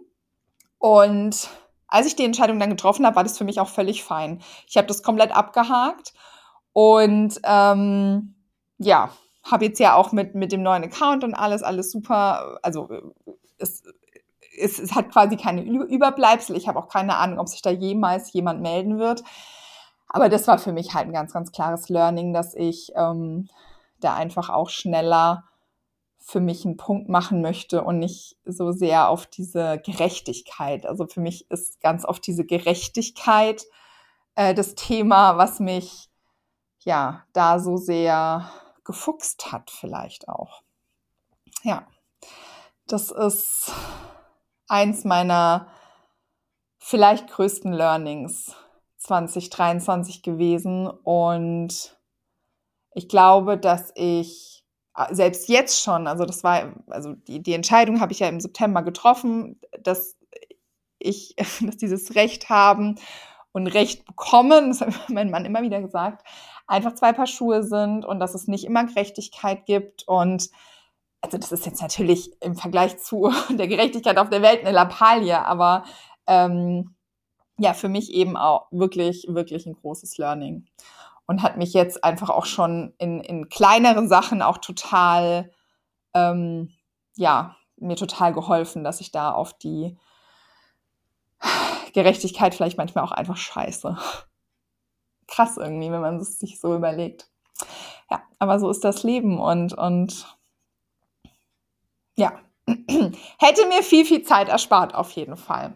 und 0.78 1.48
als 1.86 2.06
ich 2.06 2.16
die 2.16 2.24
Entscheidung 2.24 2.58
dann 2.58 2.70
getroffen 2.70 3.04
habe, 3.04 3.16
war 3.16 3.22
das 3.22 3.36
für 3.36 3.44
mich 3.44 3.60
auch 3.60 3.68
völlig 3.68 4.02
fein. 4.02 4.40
Ich 4.66 4.76
habe 4.78 4.86
das 4.86 5.02
komplett 5.02 5.32
abgehakt 5.32 6.14
und 6.72 7.40
ähm, 7.44 8.34
ja, 8.78 9.10
habe 9.44 9.64
jetzt 9.66 9.80
ja 9.80 9.94
auch 9.94 10.12
mit, 10.12 10.34
mit 10.34 10.52
dem 10.52 10.62
neuen 10.62 10.84
Account 10.84 11.24
und 11.24 11.34
alles, 11.34 11.62
alles 11.62 11.90
super. 11.90 12.58
Also 12.62 12.88
es, 13.58 13.82
es, 14.58 14.78
es 14.78 14.94
hat 14.94 15.10
quasi 15.10 15.36
keine 15.36 15.62
Überbleibsel. 15.62 16.56
Ich 16.56 16.68
habe 16.68 16.78
auch 16.78 16.88
keine 16.88 17.16
Ahnung, 17.16 17.38
ob 17.38 17.48
sich 17.48 17.62
da 17.62 17.70
jemals 17.70 18.32
jemand 18.32 18.62
melden 18.62 18.98
wird. 18.98 19.22
Aber 20.08 20.28
das 20.28 20.46
war 20.46 20.58
für 20.58 20.72
mich 20.72 20.94
halt 20.94 21.06
ein 21.06 21.12
ganz, 21.12 21.32
ganz 21.32 21.52
klares 21.52 21.88
Learning, 21.88 22.32
dass 22.32 22.54
ich 22.54 22.92
ähm, 22.94 23.48
da 24.00 24.14
einfach 24.14 24.50
auch 24.50 24.68
schneller 24.68 25.44
für 26.18 26.40
mich 26.40 26.64
einen 26.64 26.76
Punkt 26.76 27.08
machen 27.08 27.42
möchte 27.42 27.82
und 27.82 27.98
nicht 27.98 28.36
so 28.44 28.70
sehr 28.70 29.08
auf 29.08 29.26
diese 29.26 29.80
Gerechtigkeit. 29.84 30.86
Also 30.86 31.06
für 31.06 31.20
mich 31.20 31.50
ist 31.50 31.80
ganz 31.80 32.04
oft 32.04 32.24
diese 32.26 32.44
Gerechtigkeit 32.44 33.64
äh, 34.36 34.54
das 34.54 34.76
Thema, 34.76 35.36
was 35.36 35.58
mich 35.58 36.11
ja 36.84 37.24
da 37.32 37.58
so 37.58 37.76
sehr 37.76 38.50
gefuchst 38.84 39.52
hat, 39.52 39.70
vielleicht 39.70 40.28
auch. 40.28 40.62
Ja, 41.62 41.86
das 42.86 43.10
ist 43.10 43.72
eins 44.68 45.04
meiner 45.04 45.68
vielleicht 46.78 47.28
größten 47.28 47.72
Learnings 47.72 48.56
2023 48.98 50.22
gewesen 50.22 50.88
und 50.88 51.96
ich 52.94 53.08
glaube, 53.08 53.56
dass 53.58 53.92
ich 53.94 54.64
äh, 54.96 55.14
selbst 55.14 55.48
jetzt 55.48 55.82
schon, 55.82 56.06
also 56.06 56.24
das 56.24 56.44
war, 56.44 56.74
also 56.88 57.12
die, 57.12 57.42
die 57.42 57.54
Entscheidung 57.54 58.00
habe 58.00 58.12
ich 58.12 58.18
ja 58.18 58.28
im 58.28 58.40
September 58.40 58.82
getroffen, 58.82 59.60
dass 59.80 60.16
ich, 60.98 61.34
dass 61.60 61.76
dieses 61.76 62.14
Recht 62.14 62.48
haben 62.48 62.96
und 63.52 63.66
Recht 63.66 64.04
bekommen, 64.04 64.68
das 64.68 64.80
hat 64.80 64.94
mein 65.08 65.30
Mann 65.30 65.44
immer 65.44 65.62
wieder 65.62 65.80
gesagt, 65.80 66.26
einfach 66.72 66.94
zwei 66.94 67.12
Paar 67.12 67.26
Schuhe 67.26 67.62
sind 67.62 68.04
und 68.04 68.18
dass 68.18 68.34
es 68.34 68.48
nicht 68.48 68.64
immer 68.64 68.84
Gerechtigkeit 68.84 69.66
gibt 69.66 70.08
und 70.08 70.50
also 71.20 71.38
das 71.38 71.52
ist 71.52 71.66
jetzt 71.66 71.80
natürlich 71.80 72.32
im 72.42 72.56
Vergleich 72.56 72.98
zu 72.98 73.32
der 73.50 73.68
Gerechtigkeit 73.68 74.18
auf 74.18 74.30
der 74.30 74.42
Welt 74.42 74.60
eine 74.60 74.72
Lappalie, 74.72 75.38
aber 75.44 75.84
ähm, 76.26 76.96
ja, 77.58 77.74
für 77.74 77.88
mich 77.88 78.12
eben 78.12 78.36
auch 78.36 78.66
wirklich, 78.70 79.26
wirklich 79.28 79.66
ein 79.66 79.74
großes 79.74 80.18
Learning 80.18 80.66
und 81.26 81.42
hat 81.42 81.56
mich 81.56 81.72
jetzt 81.74 82.02
einfach 82.02 82.30
auch 82.30 82.46
schon 82.46 82.94
in, 82.98 83.20
in 83.20 83.48
kleineren 83.48 84.08
Sachen 84.08 84.42
auch 84.42 84.58
total, 84.58 85.52
ähm, 86.14 86.72
ja, 87.16 87.56
mir 87.76 87.96
total 87.96 88.32
geholfen, 88.32 88.82
dass 88.82 89.00
ich 89.00 89.12
da 89.12 89.32
auf 89.32 89.52
die 89.54 89.96
Gerechtigkeit 91.92 92.54
vielleicht 92.54 92.78
manchmal 92.78 93.04
auch 93.04 93.12
einfach 93.12 93.36
scheiße. 93.36 93.96
Krass 95.32 95.56
irgendwie, 95.56 95.90
wenn 95.90 96.02
man 96.02 96.16
es 96.18 96.38
sich 96.38 96.60
so 96.60 96.76
überlegt. 96.76 97.30
Ja, 98.10 98.22
aber 98.38 98.60
so 98.60 98.68
ist 98.68 98.84
das 98.84 99.02
Leben 99.02 99.40
und, 99.40 99.72
und 99.72 100.26
ja, 102.16 102.38
hätte 102.66 103.66
mir 103.68 103.82
viel, 103.82 104.04
viel 104.04 104.22
Zeit 104.24 104.50
erspart 104.50 104.94
auf 104.94 105.10
jeden 105.12 105.38
Fall. 105.38 105.74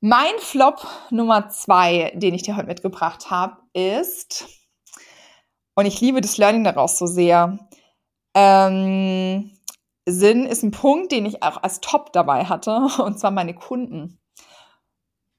Mein 0.00 0.36
Flop 0.38 0.84
Nummer 1.10 1.50
zwei, 1.50 2.10
den 2.16 2.34
ich 2.34 2.42
dir 2.42 2.56
heute 2.56 2.66
mitgebracht 2.66 3.30
habe, 3.30 3.58
ist, 3.74 4.46
und 5.74 5.86
ich 5.86 6.00
liebe 6.00 6.20
das 6.20 6.36
Learning 6.36 6.64
daraus 6.64 6.98
so 6.98 7.06
sehr, 7.06 7.58
ähm, 8.34 9.56
Sinn 10.04 10.46
ist 10.46 10.64
ein 10.64 10.72
Punkt, 10.72 11.12
den 11.12 11.26
ich 11.26 11.44
auch 11.44 11.62
als 11.62 11.80
Top 11.80 12.12
dabei 12.12 12.46
hatte, 12.46 12.88
und 13.04 13.20
zwar 13.20 13.30
meine 13.30 13.54
Kunden. 13.54 14.18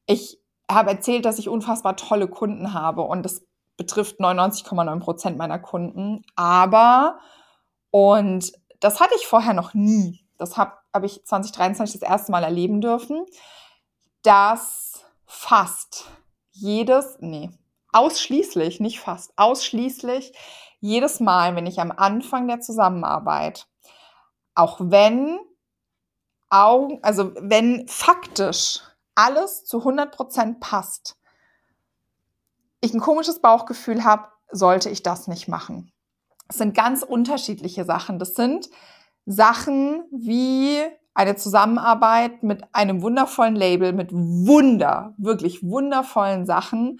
Ich 0.05 0.40
habe 0.73 0.91
erzählt, 0.91 1.25
dass 1.25 1.39
ich 1.39 1.49
unfassbar 1.49 1.95
tolle 1.95 2.27
Kunden 2.27 2.73
habe 2.73 3.01
und 3.01 3.23
das 3.23 3.45
betrifft 3.77 4.19
99,9 4.19 4.99
Prozent 4.99 5.37
meiner 5.37 5.59
Kunden. 5.59 6.23
Aber, 6.35 7.19
und 7.89 8.51
das 8.79 8.99
hatte 8.99 9.15
ich 9.15 9.27
vorher 9.27 9.53
noch 9.53 9.73
nie. 9.73 10.25
Das 10.37 10.57
habe 10.57 10.73
hab 10.93 11.03
ich 11.03 11.23
2023 11.23 11.99
das 11.99 12.09
erste 12.09 12.31
Mal 12.31 12.43
erleben 12.43 12.81
dürfen 12.81 13.25
dass 14.23 15.05
fast 15.25 16.05
jedes, 16.51 17.17
nee, 17.19 17.49
ausschließlich, 17.91 18.79
nicht 18.79 18.99
fast, 18.99 19.33
ausschließlich 19.37 20.33
jedes 20.79 21.19
Mal, 21.19 21.55
wenn 21.55 21.67
ich 21.67 21.79
am 21.79 21.91
Anfang 21.91 22.47
der 22.47 22.59
Zusammenarbeit, 22.59 23.67
auch 24.55 24.77
wenn 24.79 25.39
Augen, 26.49 26.99
also 27.01 27.33
wenn 27.35 27.87
faktisch 27.87 28.81
alles 29.15 29.65
zu 29.65 29.79
100% 29.79 30.59
passt, 30.59 31.17
ich 32.81 32.93
ein 32.93 32.99
komisches 32.99 33.39
Bauchgefühl 33.39 34.03
habe, 34.03 34.27
sollte 34.51 34.89
ich 34.89 35.03
das 35.03 35.27
nicht 35.27 35.47
machen. 35.47 35.91
Es 36.49 36.57
sind 36.57 36.75
ganz 36.75 37.03
unterschiedliche 37.03 37.85
Sachen. 37.85 38.19
Das 38.19 38.33
sind 38.33 38.69
Sachen 39.25 40.03
wie 40.11 40.81
eine 41.13 41.35
Zusammenarbeit 41.35 42.43
mit 42.43 42.63
einem 42.73 43.01
wundervollen 43.01 43.55
Label, 43.55 43.93
mit 43.93 44.11
wunder, 44.11 45.13
wirklich 45.17 45.63
wundervollen 45.63 46.45
Sachen, 46.45 46.99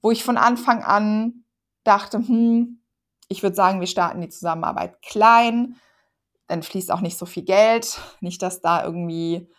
wo 0.00 0.10
ich 0.10 0.24
von 0.24 0.36
Anfang 0.36 0.82
an 0.82 1.44
dachte, 1.84 2.18
hm, 2.18 2.80
ich 3.28 3.42
würde 3.42 3.56
sagen, 3.56 3.80
wir 3.80 3.86
starten 3.86 4.20
die 4.20 4.28
Zusammenarbeit 4.28 5.02
klein, 5.02 5.76
dann 6.46 6.62
fließt 6.62 6.92
auch 6.92 7.00
nicht 7.00 7.18
so 7.18 7.26
viel 7.26 7.42
Geld, 7.42 7.98
nicht, 8.20 8.40
dass 8.42 8.60
da 8.60 8.84
irgendwie 8.84 9.50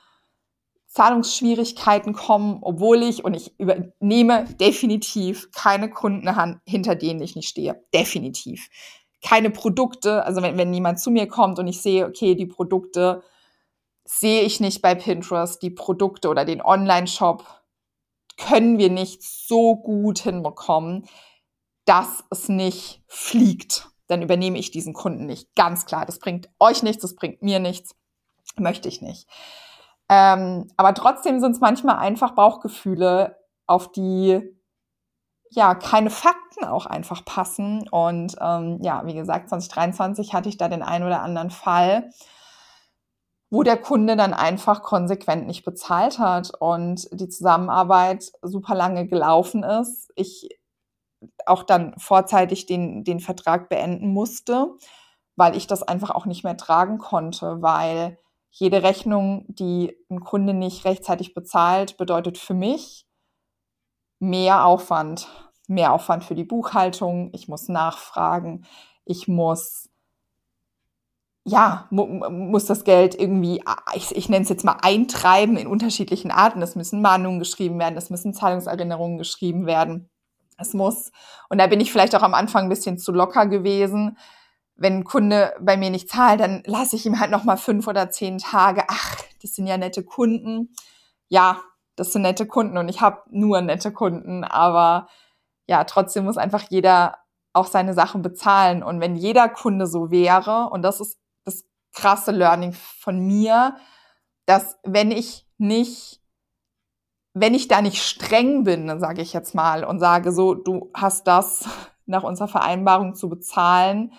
Zahlungsschwierigkeiten 0.97 2.13
kommen, 2.13 2.57
obwohl 2.61 3.03
ich, 3.03 3.23
und 3.23 3.35
ich 3.35 3.53
übernehme 3.59 4.45
definitiv 4.59 5.51
keine 5.51 5.91
Kunden 5.91 6.27
hinter 6.65 6.95
denen 6.95 7.21
ich 7.21 7.35
nicht 7.35 7.49
stehe. 7.49 7.85
Definitiv. 7.93 8.67
Keine 9.23 9.51
Produkte, 9.51 10.25
also 10.25 10.41
wenn, 10.41 10.57
wenn 10.57 10.73
jemand 10.73 10.99
zu 10.99 11.11
mir 11.11 11.27
kommt 11.27 11.59
und 11.59 11.67
ich 11.67 11.83
sehe, 11.83 12.07
okay, 12.07 12.33
die 12.33 12.47
Produkte 12.47 13.21
sehe 14.05 14.41
ich 14.41 14.59
nicht 14.59 14.81
bei 14.81 14.95
Pinterest 14.95 15.61
die 15.61 15.69
Produkte 15.69 16.29
oder 16.29 16.45
den 16.45 16.63
Online-Shop 16.63 17.45
können 18.37 18.79
wir 18.79 18.89
nicht 18.89 19.21
so 19.21 19.75
gut 19.75 20.17
hinbekommen, 20.17 21.05
dass 21.85 22.23
es 22.31 22.49
nicht 22.49 23.03
fliegt. 23.05 23.89
Dann 24.07 24.23
übernehme 24.23 24.57
ich 24.57 24.71
diesen 24.71 24.93
Kunden 24.93 25.27
nicht. 25.27 25.53
Ganz 25.55 25.85
klar, 25.85 26.07
das 26.07 26.17
bringt 26.17 26.49
euch 26.59 26.81
nichts, 26.81 27.03
das 27.03 27.13
bringt 27.13 27.43
mir 27.43 27.59
nichts. 27.59 27.93
Möchte 28.55 28.87
ich 28.87 29.01
nicht. 29.01 29.27
Ähm, 30.09 30.67
aber 30.77 30.93
trotzdem 30.93 31.39
sind 31.39 31.51
es 31.51 31.59
manchmal 31.59 31.97
einfach 31.97 32.31
Bauchgefühle, 32.31 33.37
auf 33.65 33.91
die 33.91 34.41
ja 35.49 35.75
keine 35.75 36.09
Fakten 36.09 36.65
auch 36.65 36.85
einfach 36.85 37.25
passen. 37.25 37.87
Und 37.89 38.35
ähm, 38.41 38.79
ja, 38.81 39.05
wie 39.05 39.13
gesagt, 39.13 39.49
2023 39.49 40.33
hatte 40.33 40.49
ich 40.49 40.57
da 40.57 40.69
den 40.69 40.83
einen 40.83 41.05
oder 41.05 41.21
anderen 41.21 41.51
Fall 41.51 42.09
wo 43.49 43.63
der 43.63 43.77
Kunde 43.77 44.15
dann 44.15 44.33
einfach 44.33 44.83
konsequent 44.83 45.47
nicht 45.47 45.63
bezahlt 45.63 46.19
hat 46.19 46.51
und 46.59 47.07
die 47.11 47.29
Zusammenarbeit 47.29 48.31
super 48.41 48.75
lange 48.75 49.07
gelaufen 49.07 49.63
ist. 49.63 50.11
Ich 50.15 50.49
auch 51.45 51.63
dann 51.63 51.95
vorzeitig 51.97 52.65
den, 52.65 53.03
den 53.03 53.19
Vertrag 53.19 53.69
beenden 53.69 54.09
musste, 54.09 54.75
weil 55.35 55.55
ich 55.55 55.65
das 55.67 55.81
einfach 55.83 56.11
auch 56.11 56.25
nicht 56.25 56.43
mehr 56.43 56.57
tragen 56.57 56.97
konnte, 56.97 57.61
weil 57.61 58.19
jede 58.49 58.83
Rechnung, 58.83 59.45
die 59.47 59.95
ein 60.09 60.21
Kunde 60.21 60.53
nicht 60.53 60.85
rechtzeitig 60.85 61.33
bezahlt, 61.33 61.97
bedeutet 61.97 62.37
für 62.37 62.53
mich 62.53 63.05
mehr 64.19 64.65
Aufwand. 64.65 65.27
Mehr 65.67 65.93
Aufwand 65.93 66.23
für 66.23 66.35
die 66.35 66.45
Buchhaltung. 66.45 67.29
Ich 67.33 67.47
muss 67.47 67.67
nachfragen. 67.67 68.65
Ich 69.05 69.27
muss 69.27 69.89
ja, 71.47 71.87
mu 71.91 72.05
muss 72.29 72.65
das 72.65 72.83
Geld 72.83 73.15
irgendwie, 73.15 73.63
ich, 73.95 74.13
ich 74.13 74.27
nenne 74.27 74.43
es 74.43 74.49
jetzt 74.49 74.65
mal 74.65 74.79
eintreiben 74.81 75.55
in 75.55 75.67
unterschiedlichen 75.67 76.29
Arten. 76.29 76.61
Es 76.61 76.75
müssen 76.75 77.01
Mahnungen 77.01 77.39
geschrieben 77.39 77.79
werden, 77.79 77.97
es 77.97 78.09
müssen 78.09 78.33
Zahlungserinnerungen 78.33 79.17
geschrieben 79.17 79.65
werden. 79.65 80.09
Es 80.57 80.73
muss, 80.73 81.11
und 81.49 81.59
da 81.59 81.67
bin 81.67 81.79
ich 81.79 81.91
vielleicht 81.91 82.15
auch 82.15 82.21
am 82.21 82.33
Anfang 82.33 82.63
ein 82.63 82.69
bisschen 82.69 82.97
zu 82.97 83.13
locker 83.13 83.45
gewesen. 83.45 84.17
Wenn 84.77 84.99
ein 84.99 85.03
Kunde 85.03 85.53
bei 85.59 85.75
mir 85.75 85.89
nicht 85.89 86.09
zahlt, 86.09 86.39
dann 86.39 86.63
lasse 86.65 86.95
ich 86.95 87.05
ihm 87.05 87.19
halt 87.19 87.31
nochmal 87.31 87.57
fünf 87.57 87.87
oder 87.87 88.09
zehn 88.09 88.37
Tage. 88.37 88.83
Ach, 88.87 89.15
das 89.41 89.53
sind 89.53 89.67
ja 89.67 89.77
nette 89.77 90.03
Kunden. 90.03 90.73
Ja, 91.29 91.61
das 91.95 92.13
sind 92.13 92.21
nette 92.21 92.45
Kunden 92.45 92.77
und 92.77 92.89
ich 92.89 93.01
habe 93.01 93.23
nur 93.29 93.59
nette 93.61 93.91
Kunden, 93.91 94.43
aber 94.43 95.07
ja, 95.67 95.83
trotzdem 95.83 96.25
muss 96.25 96.37
einfach 96.37 96.63
jeder 96.69 97.17
auch 97.53 97.65
seine 97.65 97.93
Sachen 97.93 98.21
bezahlen. 98.21 98.83
Und 98.83 99.01
wenn 99.01 99.15
jeder 99.15 99.49
Kunde 99.49 99.87
so 99.87 100.11
wäre, 100.11 100.69
und 100.69 100.83
das 100.83 101.01
ist 101.01 101.17
krasse 101.97 102.31
Learning 102.31 102.73
von 102.73 103.19
mir, 103.19 103.75
dass 104.45 104.77
wenn 104.83 105.11
ich 105.11 105.47
nicht, 105.57 106.21
wenn 107.33 107.55
ich 107.55 107.67
da 107.67 107.81
nicht 107.81 108.03
streng 108.03 108.63
bin, 108.63 108.99
sage 108.99 109.21
ich 109.21 109.33
jetzt 109.33 109.55
mal, 109.55 109.83
und 109.83 109.99
sage 109.99 110.31
so, 110.31 110.53
du 110.53 110.91
hast 110.93 111.27
das 111.27 111.67
nach 112.05 112.23
unserer 112.23 112.47
Vereinbarung 112.47 113.15
zu 113.15 113.29
bezahlen, 113.29 114.13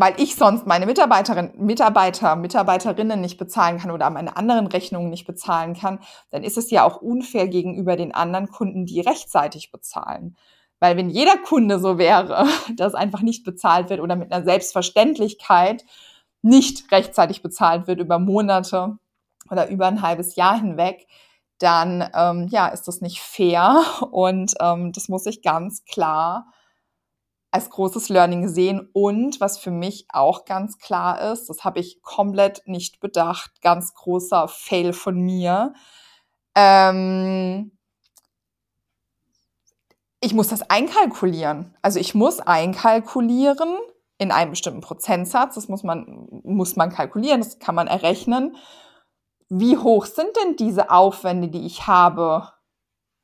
weil 0.00 0.14
ich 0.18 0.36
sonst 0.36 0.66
meine 0.66 0.86
Mitarbeiterinnen, 0.86 1.52
Mitarbeiter, 1.58 2.36
Mitarbeiterinnen 2.36 3.20
nicht 3.20 3.38
bezahlen 3.38 3.78
kann 3.78 3.90
oder 3.90 4.08
meine 4.10 4.36
anderen 4.36 4.66
Rechnungen 4.66 5.10
nicht 5.10 5.26
bezahlen 5.26 5.74
kann, 5.74 6.00
dann 6.30 6.44
ist 6.44 6.56
es 6.56 6.70
ja 6.70 6.84
auch 6.84 7.02
unfair 7.02 7.48
gegenüber 7.48 7.96
den 7.96 8.14
anderen 8.14 8.48
Kunden, 8.48 8.86
die 8.86 9.00
rechtzeitig 9.00 9.72
bezahlen. 9.72 10.36
Weil 10.78 10.96
wenn 10.96 11.10
jeder 11.10 11.36
Kunde 11.38 11.80
so 11.80 11.98
wäre, 11.98 12.46
dass 12.76 12.94
einfach 12.94 13.22
nicht 13.22 13.44
bezahlt 13.44 13.90
wird 13.90 14.00
oder 14.00 14.14
mit 14.14 14.32
einer 14.32 14.44
Selbstverständlichkeit 14.44 15.84
nicht 16.42 16.92
rechtzeitig 16.92 17.42
bezahlt 17.42 17.88
wird 17.88 17.98
über 17.98 18.18
Monate 18.20 18.98
oder 19.50 19.68
über 19.68 19.86
ein 19.86 20.02
halbes 20.02 20.36
Jahr 20.36 20.60
hinweg, 20.60 21.06
dann 21.58 22.08
ähm, 22.14 22.46
ja 22.50 22.68
ist 22.68 22.86
das 22.86 23.00
nicht 23.00 23.20
fair 23.20 23.82
und 24.12 24.54
ähm, 24.60 24.92
das 24.92 25.08
muss 25.08 25.26
ich 25.26 25.42
ganz 25.42 25.84
klar 25.84 26.46
als 27.50 27.70
großes 27.70 28.08
Learning 28.08 28.48
sehen. 28.48 28.88
Und 28.92 29.40
was 29.40 29.58
für 29.58 29.70
mich 29.70 30.06
auch 30.10 30.44
ganz 30.44 30.78
klar 30.78 31.32
ist, 31.32 31.48
das 31.48 31.64
habe 31.64 31.80
ich 31.80 32.02
komplett 32.02 32.62
nicht 32.66 33.00
bedacht, 33.00 33.62
ganz 33.62 33.94
großer 33.94 34.48
Fail 34.48 34.92
von 34.92 35.18
mir. 35.18 35.72
Ähm, 36.54 37.72
ich 40.20 40.34
muss 40.34 40.48
das 40.48 40.68
einkalkulieren. 40.68 41.76
Also 41.80 42.00
ich 42.00 42.14
muss 42.14 42.40
einkalkulieren 42.40 43.78
in 44.18 44.32
einem 44.32 44.50
bestimmten 44.50 44.80
Prozentsatz. 44.80 45.54
Das 45.54 45.68
muss 45.68 45.84
man, 45.84 46.28
muss 46.42 46.76
man 46.76 46.90
kalkulieren, 46.90 47.40
das 47.40 47.58
kann 47.58 47.74
man 47.74 47.86
errechnen. 47.86 48.56
Wie 49.48 49.78
hoch 49.78 50.04
sind 50.04 50.30
denn 50.36 50.56
diese 50.56 50.90
Aufwände, 50.90 51.48
die 51.48 51.64
ich 51.64 51.86
habe 51.86 52.52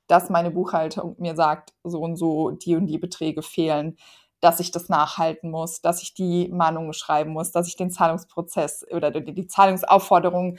dass 0.07 0.31
meine 0.31 0.51
Buchhaltung 0.51 1.17
mir 1.19 1.35
sagt, 1.35 1.73
so 1.83 2.01
und 2.01 2.17
so 2.17 2.51
die 2.51 2.77
und 2.77 2.87
die 2.87 2.99
Beträge 2.99 3.43
fehlen, 3.43 3.97
dass 4.41 4.61
ich 4.61 4.71
das 4.71 4.89
nachhalten 4.89 5.51
muss, 5.51 5.81
dass 5.81 6.03
ich 6.03 6.13
die 6.15 6.49
Mahnungen 6.49 6.93
schreiben 6.93 7.33
muss, 7.33 7.51
dass 7.51 7.67
ich 7.67 7.77
den 7.77 7.91
Zahlungsprozess 7.91 8.85
oder 8.91 9.11
die, 9.11 9.33
die 9.33 9.47
Zahlungsaufforderung 9.47 10.59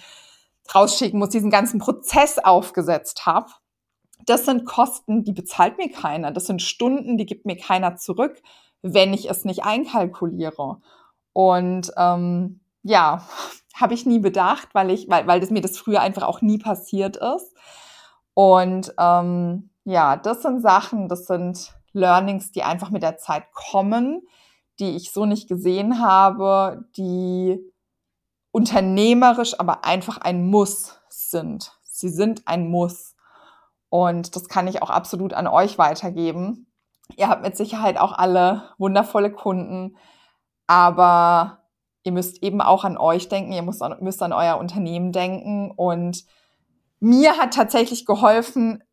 rausschicken 0.73 1.19
muss, 1.19 1.29
diesen 1.29 1.51
ganzen 1.51 1.79
Prozess 1.79 2.39
aufgesetzt 2.39 3.27
habe. 3.27 3.51
Das 4.25 4.45
sind 4.45 4.65
Kosten, 4.65 5.23
die 5.23 5.33
bezahlt 5.33 5.77
mir 5.77 5.91
keiner. 5.91 6.31
Das 6.31 6.47
sind 6.47 6.63
Stunden, 6.63 7.17
die 7.17 7.27
gibt 7.27 7.45
mir 7.45 7.57
keiner 7.57 7.95
zurück, 7.95 8.41
wenn 8.81 9.13
ich 9.13 9.29
es 9.29 9.45
nicht 9.45 9.63
einkalkuliere. 9.63 10.81
Und 11.33 11.91
ähm, 11.95 12.61
ja, 12.81 13.27
habe 13.75 13.93
ich 13.93 14.05
nie 14.05 14.19
bedacht, 14.19 14.69
weil 14.73 14.89
ich, 14.89 15.09
weil, 15.09 15.27
weil 15.27 15.39
das 15.39 15.51
mir 15.51 15.61
das 15.61 15.77
früher 15.77 16.01
einfach 16.01 16.23
auch 16.23 16.41
nie 16.41 16.57
passiert 16.57 17.17
ist. 17.17 17.53
Und 18.35 18.93
ähm, 18.99 19.71
ja, 19.85 20.17
das 20.17 20.43
sind 20.43 20.61
Sachen, 20.61 21.07
das 21.07 21.25
sind 21.25 21.73
Learnings, 21.93 22.51
die 22.51 22.61
einfach 22.61 22.91
mit 22.91 23.01
der 23.01 23.17
Zeit 23.17 23.45
kommen, 23.53 24.21
die 24.79 24.95
ich 24.95 25.11
so 25.11 25.25
nicht 25.25 25.47
gesehen 25.47 26.01
habe, 26.05 26.85
die 26.97 27.59
unternehmerisch 28.51 29.59
aber 29.59 29.85
einfach 29.85 30.17
ein 30.17 30.47
Muss 30.47 30.99
sind. 31.09 31.71
Sie 31.83 32.09
sind 32.09 32.43
ein 32.45 32.69
Muss. 32.69 33.15
Und 33.89 34.35
das 34.35 34.49
kann 34.49 34.67
ich 34.67 34.81
auch 34.81 34.89
absolut 34.89 35.33
an 35.33 35.47
euch 35.47 35.77
weitergeben. 35.77 36.67
Ihr 37.15 37.29
habt 37.29 37.41
mit 37.41 37.55
Sicherheit 37.55 37.97
auch 37.97 38.11
alle 38.11 38.63
wundervolle 38.77 39.31
Kunden, 39.31 39.95
aber 40.67 41.59
ihr 42.03 42.11
müsst 42.11 42.43
eben 42.43 42.61
auch 42.61 42.83
an 42.83 42.97
euch 42.97 43.29
denken, 43.29 43.53
ihr 43.53 43.61
müsst 43.61 43.81
an, 43.81 43.95
müsst 44.01 44.21
an 44.21 44.33
euer 44.33 44.57
Unternehmen 44.57 45.11
denken 45.11 45.71
und 45.71 46.25
mir 47.05 47.37
hat 47.37 47.53
tatsächlich 47.53 48.05
geholfen, 48.05 48.83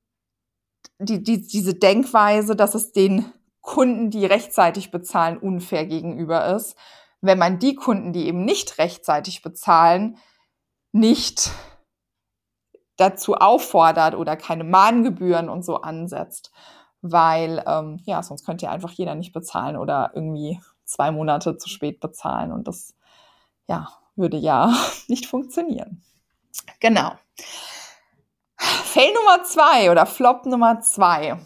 die, 0.98 1.22
die, 1.22 1.46
diese 1.46 1.74
Denkweise, 1.74 2.54
dass 2.54 2.74
es 2.74 2.92
den 2.92 3.32
Kunden, 3.60 4.10
die 4.10 4.26
rechtzeitig 4.26 4.90
bezahlen, 4.90 5.38
unfair 5.38 5.86
gegenüber 5.86 6.54
ist, 6.54 6.76
wenn 7.20 7.38
man 7.38 7.58
die 7.58 7.74
Kunden, 7.74 8.12
die 8.12 8.26
eben 8.26 8.44
nicht 8.44 8.78
rechtzeitig 8.78 9.42
bezahlen, 9.42 10.18
nicht 10.92 11.50
dazu 12.96 13.34
auffordert 13.34 14.14
oder 14.14 14.36
keine 14.36 14.64
Mahngebühren 14.64 15.48
und 15.48 15.64
so 15.64 15.76
ansetzt, 15.76 16.52
weil 17.00 17.64
ähm, 17.66 18.00
ja, 18.04 18.22
sonst 18.22 18.44
könnte 18.44 18.66
ja 18.66 18.72
einfach 18.72 18.90
jeder 18.90 19.14
nicht 19.14 19.32
bezahlen 19.32 19.76
oder 19.76 20.10
irgendwie 20.14 20.60
zwei 20.84 21.10
Monate 21.10 21.56
zu 21.56 21.68
spät 21.68 22.00
bezahlen 22.00 22.52
und 22.52 22.68
das 22.68 22.94
ja 23.68 23.88
würde 24.16 24.36
ja 24.36 24.74
nicht 25.08 25.26
funktionieren. 25.26 26.02
Genau. 26.80 27.12
Fail 28.62 29.12
Nummer 29.14 29.42
zwei 29.42 29.90
oder 29.90 30.06
Flop 30.06 30.46
Nummer 30.46 30.80
zwei. 30.80 31.36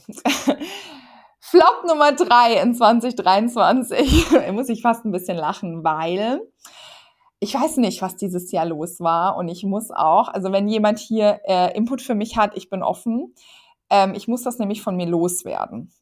Flop 1.41 1.85
Nummer 1.87 2.13
drei 2.13 2.61
in 2.61 2.75
2023. 2.75 4.27
da 4.31 4.53
muss 4.53 4.69
ich 4.69 4.83
fast 4.83 5.05
ein 5.05 5.13
bisschen 5.13 5.37
lachen, 5.37 5.83
weil 5.83 6.41
ich 7.41 7.55
weiß 7.55 7.79
nicht, 7.79 8.03
was 8.03 8.17
dieses 8.17 8.53
Jahr 8.53 8.67
los 8.67 9.01
war. 9.01 9.37
Und 9.37 9.49
ich 9.49 9.65
muss 9.65 9.91
auch, 9.91 10.29
also 10.29 10.53
wenn 10.53 10.69
jemand 10.69 10.99
hier 10.99 11.41
äh, 11.47 11.75
Input 11.77 12.03
für 12.03 12.15
mich 12.15 12.37
hat, 12.37 12.57
ich 12.57 12.69
bin 12.69 12.83
offen. 12.83 13.35
Ähm, 13.89 14.15
ich 14.15 14.29
muss 14.29 14.43
das 14.43 14.59
nämlich 14.59 14.83
von 14.83 14.97
mir 14.97 15.07
loswerden. 15.07 15.93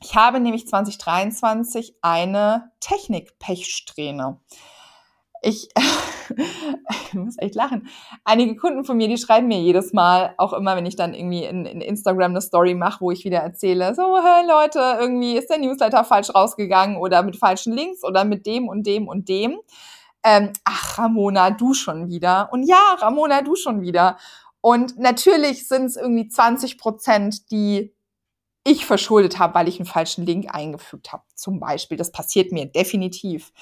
Ich 0.00 0.16
habe 0.16 0.40
nämlich 0.40 0.66
2023 0.66 1.96
eine 2.00 2.70
Technik-Pechsträhne 2.80 4.40
ich, 5.42 5.68
ich 7.06 7.14
muss 7.14 7.36
echt 7.38 7.54
lachen. 7.54 7.88
Einige 8.24 8.56
Kunden 8.56 8.84
von 8.84 8.96
mir, 8.96 9.08
die 9.08 9.18
schreiben 9.18 9.48
mir 9.48 9.60
jedes 9.60 9.92
Mal, 9.92 10.34
auch 10.38 10.52
immer, 10.52 10.76
wenn 10.76 10.86
ich 10.86 10.96
dann 10.96 11.14
irgendwie 11.14 11.44
in, 11.44 11.66
in 11.66 11.80
Instagram 11.80 12.32
eine 12.32 12.40
Story 12.40 12.74
mache, 12.74 13.00
wo 13.00 13.10
ich 13.10 13.24
wieder 13.24 13.38
erzähle, 13.38 13.94
so, 13.94 14.18
hey 14.22 14.46
Leute, 14.46 14.98
irgendwie 15.00 15.36
ist 15.36 15.50
der 15.50 15.58
Newsletter 15.58 16.04
falsch 16.04 16.34
rausgegangen 16.34 16.96
oder 16.96 17.22
mit 17.22 17.36
falschen 17.36 17.72
Links 17.72 18.04
oder 18.04 18.24
mit 18.24 18.46
dem 18.46 18.68
und 18.68 18.86
dem 18.86 19.08
und 19.08 19.28
dem. 19.28 19.58
Ähm, 20.24 20.52
ach, 20.64 20.98
Ramona, 20.98 21.50
du 21.50 21.74
schon 21.74 22.08
wieder. 22.08 22.48
Und 22.52 22.62
ja, 22.62 22.96
Ramona, 23.00 23.42
du 23.42 23.56
schon 23.56 23.82
wieder. 23.82 24.18
Und 24.60 24.98
natürlich 24.98 25.66
sind 25.66 25.86
es 25.86 25.96
irgendwie 25.96 26.28
20 26.28 26.78
Prozent, 26.78 27.50
die 27.50 27.92
ich 28.64 28.86
verschuldet 28.86 29.38
habe, 29.38 29.54
weil 29.54 29.68
ich 29.68 29.78
einen 29.80 29.86
falschen 29.86 30.24
Link 30.24 30.54
eingefügt 30.54 31.12
habe, 31.12 31.24
zum 31.34 31.58
Beispiel. 31.58 31.96
Das 31.96 32.12
passiert 32.12 32.52
mir 32.52 32.66
definitiv. 32.66 33.52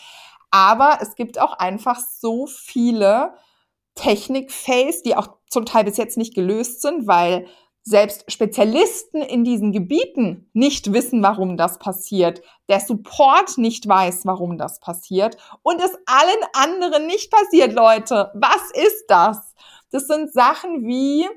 Aber 0.50 0.98
es 1.00 1.14
gibt 1.14 1.38
auch 1.40 1.52
einfach 1.54 2.00
so 2.00 2.46
viele 2.46 3.34
Technik-Fails, 3.94 5.02
die 5.02 5.16
auch 5.16 5.28
zum 5.48 5.66
Teil 5.66 5.84
bis 5.84 5.96
jetzt 5.96 6.16
nicht 6.16 6.34
gelöst 6.34 6.82
sind, 6.82 7.06
weil 7.06 7.46
selbst 7.82 8.30
Spezialisten 8.30 9.22
in 9.22 9.42
diesen 9.42 9.72
Gebieten 9.72 10.50
nicht 10.52 10.92
wissen, 10.92 11.22
warum 11.22 11.56
das 11.56 11.78
passiert, 11.78 12.42
der 12.68 12.80
Support 12.80 13.58
nicht 13.58 13.88
weiß, 13.88 14.26
warum 14.26 14.58
das 14.58 14.80
passiert 14.80 15.36
und 15.62 15.80
es 15.80 15.96
allen 16.06 16.44
anderen 16.52 17.06
nicht 17.06 17.30
passiert, 17.30 17.72
Leute. 17.72 18.30
Was 18.34 18.70
ist 18.74 19.04
das? 19.08 19.54
Das 19.90 20.06
sind 20.06 20.32
Sachen 20.32 20.86
wie 20.86 21.28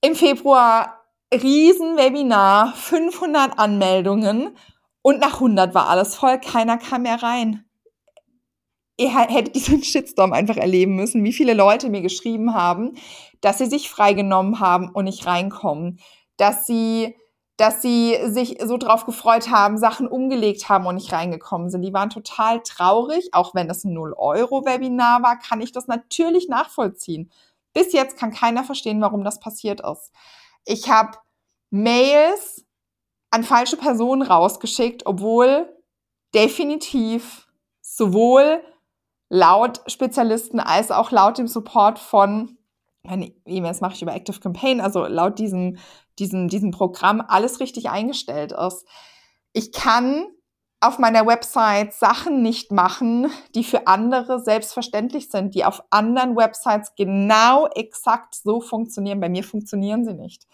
im 0.00 0.14
Februar 0.14 1.04
Riesenwebinar, 1.32 2.72
500 2.74 3.58
Anmeldungen 3.58 4.56
und 5.08 5.20
nach 5.20 5.34
100 5.36 5.74
war 5.74 5.88
alles 5.88 6.16
voll, 6.16 6.38
keiner 6.38 6.76
kam 6.76 7.04
mehr 7.04 7.22
rein. 7.22 7.64
Ihr 8.98 9.08
hättet 9.08 9.54
diesen 9.54 9.82
Shitstorm 9.82 10.34
einfach 10.34 10.58
erleben 10.58 10.96
müssen, 10.96 11.24
wie 11.24 11.32
viele 11.32 11.54
Leute 11.54 11.88
mir 11.88 12.02
geschrieben 12.02 12.52
haben, 12.52 12.92
dass 13.40 13.56
sie 13.56 13.64
sich 13.64 13.88
freigenommen 13.88 14.60
haben 14.60 14.90
und 14.90 15.06
nicht 15.06 15.24
reinkommen, 15.24 15.98
dass 16.36 16.66
sie 16.66 17.16
dass 17.56 17.82
sie 17.82 18.16
sich 18.26 18.58
so 18.62 18.76
drauf 18.76 19.04
gefreut 19.04 19.50
haben, 19.50 19.78
Sachen 19.78 20.06
umgelegt 20.06 20.68
haben 20.68 20.86
und 20.86 20.94
nicht 20.94 21.10
reingekommen 21.10 21.70
sind. 21.70 21.82
Die 21.82 21.92
waren 21.92 22.08
total 22.08 22.62
traurig, 22.62 23.30
auch 23.32 23.52
wenn 23.52 23.66
das 23.66 23.82
ein 23.82 23.96
0-Euro-Webinar 23.96 25.24
war, 25.24 25.40
kann 25.40 25.60
ich 25.60 25.72
das 25.72 25.88
natürlich 25.88 26.48
nachvollziehen. 26.48 27.32
Bis 27.72 27.92
jetzt 27.92 28.16
kann 28.16 28.32
keiner 28.32 28.62
verstehen, 28.62 29.00
warum 29.00 29.24
das 29.24 29.40
passiert 29.40 29.80
ist. 29.80 30.12
Ich 30.66 30.88
habe 30.88 31.18
Mails 31.70 32.64
an 33.30 33.44
falsche 33.44 33.76
Personen 33.76 34.22
rausgeschickt, 34.22 35.06
obwohl 35.06 35.68
definitiv 36.34 37.48
sowohl 37.80 38.62
laut 39.28 39.82
Spezialisten 39.86 40.60
als 40.60 40.90
auch 40.90 41.10
laut 41.10 41.38
dem 41.38 41.48
Support 41.48 41.98
von 41.98 42.58
meine 43.08 43.32
E-Mails 43.46 43.80
mache 43.80 43.94
ich 43.94 44.02
über 44.02 44.14
Active 44.14 44.40
Campaign, 44.40 44.80
also 44.80 45.06
laut 45.06 45.38
diesem, 45.38 45.78
diesem, 46.18 46.48
diesem 46.48 46.70
Programm 46.70 47.22
alles 47.26 47.60
richtig 47.60 47.88
eingestellt 47.90 48.52
ist. 48.52 48.86
Ich 49.52 49.72
kann 49.72 50.26
auf 50.80 50.98
meiner 50.98 51.26
Website 51.26 51.92
Sachen 51.92 52.42
nicht 52.42 52.70
machen, 52.70 53.30
die 53.54 53.64
für 53.64 53.86
andere 53.88 54.40
selbstverständlich 54.40 55.30
sind, 55.30 55.54
die 55.54 55.64
auf 55.64 55.82
anderen 55.90 56.36
Websites 56.36 56.94
genau 56.96 57.66
exakt 57.68 58.34
so 58.34 58.60
funktionieren. 58.60 59.20
Bei 59.20 59.28
mir 59.28 59.42
funktionieren 59.42 60.04
sie 60.04 60.14
nicht. 60.14 60.46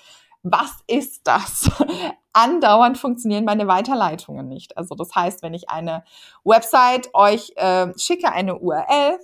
Was 0.45 0.85
ist 0.87 1.27
das? 1.27 1.71
Andauernd 2.35 2.99
funktionieren 2.99 3.47
meine 3.47 3.67
Weiterleitungen 3.67 4.47
nicht. 4.47 4.77
Also 4.77 4.95
das 4.95 5.15
heißt, 5.15 5.43
wenn 5.43 5.55
ich 5.55 5.71
eine 5.71 6.05
Website 6.45 7.09
euch 7.15 7.53
äh, 7.57 7.97
schicke, 7.99 8.31
eine 8.31 8.59
URL 8.59 9.19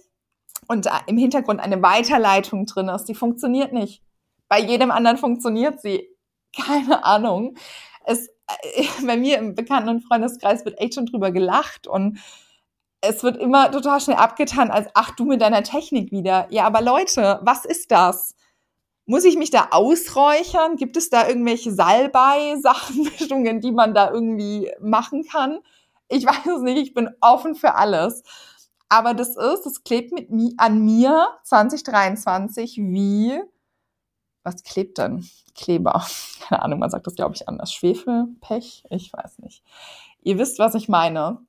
und 0.66 0.88
im 1.06 1.18
Hintergrund 1.18 1.60
eine 1.60 1.82
Weiterleitung 1.82 2.64
drin 2.64 2.88
ist, 2.88 3.04
die 3.04 3.14
funktioniert 3.14 3.74
nicht. 3.74 4.02
Bei 4.48 4.58
jedem 4.60 4.90
anderen 4.90 5.18
funktioniert 5.18 5.82
sie. 5.82 6.08
Keine 6.56 7.04
Ahnung. 7.04 7.54
Es, 8.06 8.28
äh, 8.28 8.86
bei 9.06 9.18
mir 9.18 9.38
im 9.38 9.54
Bekannten- 9.54 9.90
und 9.90 10.00
Freundeskreis 10.02 10.64
wird 10.64 10.80
echt 10.80 10.94
schon 10.94 11.06
drüber 11.06 11.32
gelacht 11.32 11.86
und 11.86 12.18
es 13.02 13.22
wird 13.22 13.36
immer 13.36 13.70
total 13.70 14.00
schnell 14.00 14.16
abgetan 14.16 14.70
als, 14.70 14.88
ach 14.94 15.10
du 15.16 15.26
mit 15.26 15.42
deiner 15.42 15.62
Technik 15.62 16.12
wieder. 16.12 16.46
Ja, 16.50 16.64
aber 16.64 16.80
Leute, 16.80 17.40
was 17.42 17.66
ist 17.66 17.90
das? 17.90 18.34
Muss 19.10 19.24
ich 19.24 19.36
mich 19.36 19.50
da 19.50 19.70
ausräuchern? 19.72 20.76
Gibt 20.76 20.96
es 20.96 21.10
da 21.10 21.26
irgendwelche 21.26 21.72
Salbei-Sachenmischungen, 21.72 23.60
die 23.60 23.72
man 23.72 23.92
da 23.92 24.08
irgendwie 24.08 24.70
machen 24.80 25.24
kann? 25.24 25.58
Ich 26.08 26.24
weiß 26.26 26.46
es 26.46 26.62
nicht, 26.62 26.78
ich 26.78 26.94
bin 26.94 27.10
offen 27.20 27.56
für 27.56 27.74
alles. 27.74 28.22
Aber 28.88 29.12
das 29.12 29.30
ist, 29.30 29.64
das 29.64 29.82
klebt 29.82 30.12
mit 30.12 30.30
mi 30.30 30.54
an 30.58 30.84
mir 30.84 31.26
2023 31.42 32.76
wie, 32.76 33.40
was 34.44 34.62
klebt 34.62 34.98
denn? 34.98 35.28
Kleber. 35.56 36.06
Keine 36.42 36.62
Ahnung, 36.62 36.78
man 36.78 36.90
sagt 36.90 37.08
das, 37.08 37.16
glaube 37.16 37.34
ich, 37.34 37.48
anders. 37.48 37.72
Schwefel, 37.72 38.28
Pech, 38.40 38.84
ich 38.90 39.12
weiß 39.12 39.40
nicht. 39.40 39.64
Ihr 40.22 40.38
wisst, 40.38 40.60
was 40.60 40.76
ich 40.76 40.88
meine. 40.88 41.44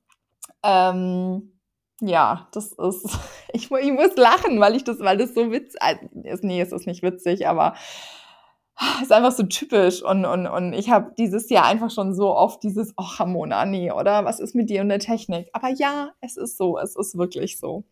Ähm, 0.64 1.52
ja, 2.00 2.48
das 2.52 2.72
ist, 2.72 3.18
ich, 3.52 3.70
ich, 3.70 3.92
muss 3.92 4.16
lachen, 4.16 4.60
weil 4.60 4.76
ich 4.76 4.84
das, 4.84 5.00
weil 5.00 5.18
das 5.18 5.34
so 5.34 5.50
witzig 5.50 5.80
ist. 6.24 6.44
Nee, 6.44 6.60
es 6.60 6.72
ist 6.72 6.86
nicht 6.86 7.02
witzig, 7.02 7.46
aber 7.46 7.74
es 8.96 9.02
ist 9.02 9.12
einfach 9.12 9.32
so 9.32 9.44
typisch. 9.44 10.02
Und, 10.02 10.24
und, 10.24 10.46
und 10.46 10.72
ich 10.72 10.90
habe 10.90 11.12
dieses 11.16 11.50
Jahr 11.50 11.66
einfach 11.66 11.90
schon 11.90 12.14
so 12.14 12.34
oft 12.34 12.62
dieses, 12.62 12.92
oh, 12.96 13.04
Ramona, 13.18 13.64
nee, 13.66 13.92
oder? 13.92 14.24
Was 14.24 14.40
ist 14.40 14.54
mit 14.54 14.70
dir 14.70 14.80
und 14.80 14.88
der 14.88 14.98
Technik? 14.98 15.48
Aber 15.52 15.68
ja, 15.68 16.12
es 16.20 16.36
ist 16.36 16.56
so, 16.56 16.78
es 16.78 16.96
ist 16.96 17.16
wirklich 17.16 17.58
so. 17.58 17.84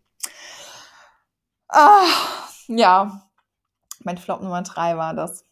Ah, 1.68 2.06
ja, 2.66 3.28
mein 4.00 4.18
Flop 4.18 4.42
Nummer 4.42 4.62
drei 4.62 4.96
war 4.96 5.14
das. 5.14 5.44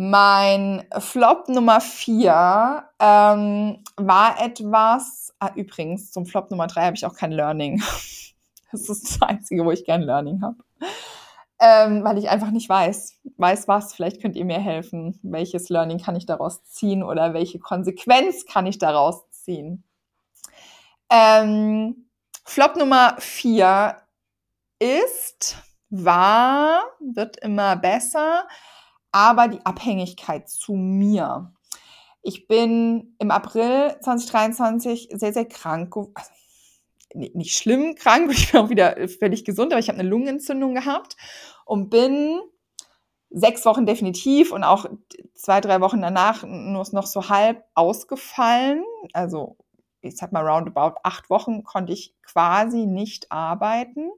Mein 0.00 0.86
Flop 1.00 1.48
Nummer 1.48 1.80
vier 1.80 2.84
ähm, 3.00 3.82
war 3.96 4.40
etwas, 4.40 5.34
ah, 5.40 5.50
übrigens, 5.56 6.12
zum 6.12 6.24
Flop 6.24 6.52
Nummer 6.52 6.68
drei 6.68 6.84
habe 6.84 6.94
ich 6.94 7.04
auch 7.04 7.16
kein 7.16 7.32
Learning. 7.32 7.82
Das 8.70 8.90
ist 8.90 9.02
das 9.02 9.22
Einzige, 9.22 9.64
wo 9.64 9.70
ich 9.70 9.86
kein 9.86 10.02
Learning 10.02 10.42
habe. 10.42 10.58
Ähm, 11.58 12.04
weil 12.04 12.18
ich 12.18 12.28
einfach 12.28 12.50
nicht 12.50 12.68
weiß, 12.68 13.18
weiß 13.38 13.66
was, 13.66 13.94
vielleicht 13.94 14.20
könnt 14.20 14.36
ihr 14.36 14.44
mir 14.44 14.60
helfen. 14.60 15.18
Welches 15.22 15.70
Learning 15.70 15.96
kann 15.98 16.16
ich 16.16 16.26
daraus 16.26 16.62
ziehen 16.64 17.02
oder 17.02 17.32
welche 17.32 17.60
Konsequenz 17.60 18.44
kann 18.44 18.66
ich 18.66 18.76
daraus 18.76 19.28
ziehen? 19.30 19.84
Ähm, 21.08 22.10
Flop 22.44 22.76
Nummer 22.76 23.16
vier 23.20 23.96
ist, 24.78 25.56
war, 25.88 26.82
wird 27.00 27.38
immer 27.38 27.74
besser, 27.76 28.46
aber 29.12 29.48
die 29.48 29.64
Abhängigkeit 29.64 30.48
zu 30.48 30.74
mir. 30.74 31.52
Ich 32.22 32.46
bin 32.46 33.14
im 33.18 33.30
April 33.30 33.96
2023 34.00 35.08
sehr, 35.12 35.32
sehr 35.32 35.46
krank, 35.46 35.94
also 35.96 36.30
nicht 37.14 37.56
schlimm 37.56 37.94
krank, 37.94 38.30
ich 38.32 38.52
bin 38.52 38.60
auch 38.60 38.70
wieder 38.70 38.96
völlig 39.08 39.44
gesund, 39.44 39.72
aber 39.72 39.80
ich 39.80 39.88
habe 39.88 39.98
eine 39.98 40.08
Lungenentzündung 40.08 40.74
gehabt 40.74 41.16
und 41.64 41.90
bin 41.90 42.40
sechs 43.30 43.64
Wochen 43.66 43.86
definitiv 43.86 44.52
und 44.52 44.64
auch 44.64 44.86
zwei, 45.34 45.60
drei 45.60 45.80
Wochen 45.80 46.00
danach 46.00 46.44
nur 46.44 46.86
noch 46.92 47.06
so 47.06 47.28
halb 47.28 47.64
ausgefallen. 47.74 48.84
Also 49.12 49.56
ich 50.00 50.16
sag 50.16 50.32
mal 50.32 50.46
roundabout 50.46 50.98
acht 51.02 51.28
Wochen 51.28 51.64
konnte 51.64 51.92
ich 51.92 52.14
quasi 52.22 52.86
nicht 52.86 53.30
arbeiten. 53.30 54.10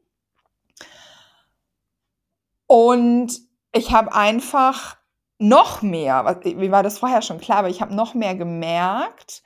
Und 2.66 3.49
ich 3.72 3.92
habe 3.92 4.12
einfach 4.12 4.96
noch 5.38 5.82
mehr, 5.82 6.40
wie 6.44 6.70
war 6.70 6.82
das 6.82 6.98
vorher 6.98 7.22
schon 7.22 7.38
klar, 7.38 7.58
aber 7.58 7.68
ich 7.68 7.80
habe 7.80 7.94
noch 7.94 8.14
mehr 8.14 8.34
gemerkt, 8.34 9.42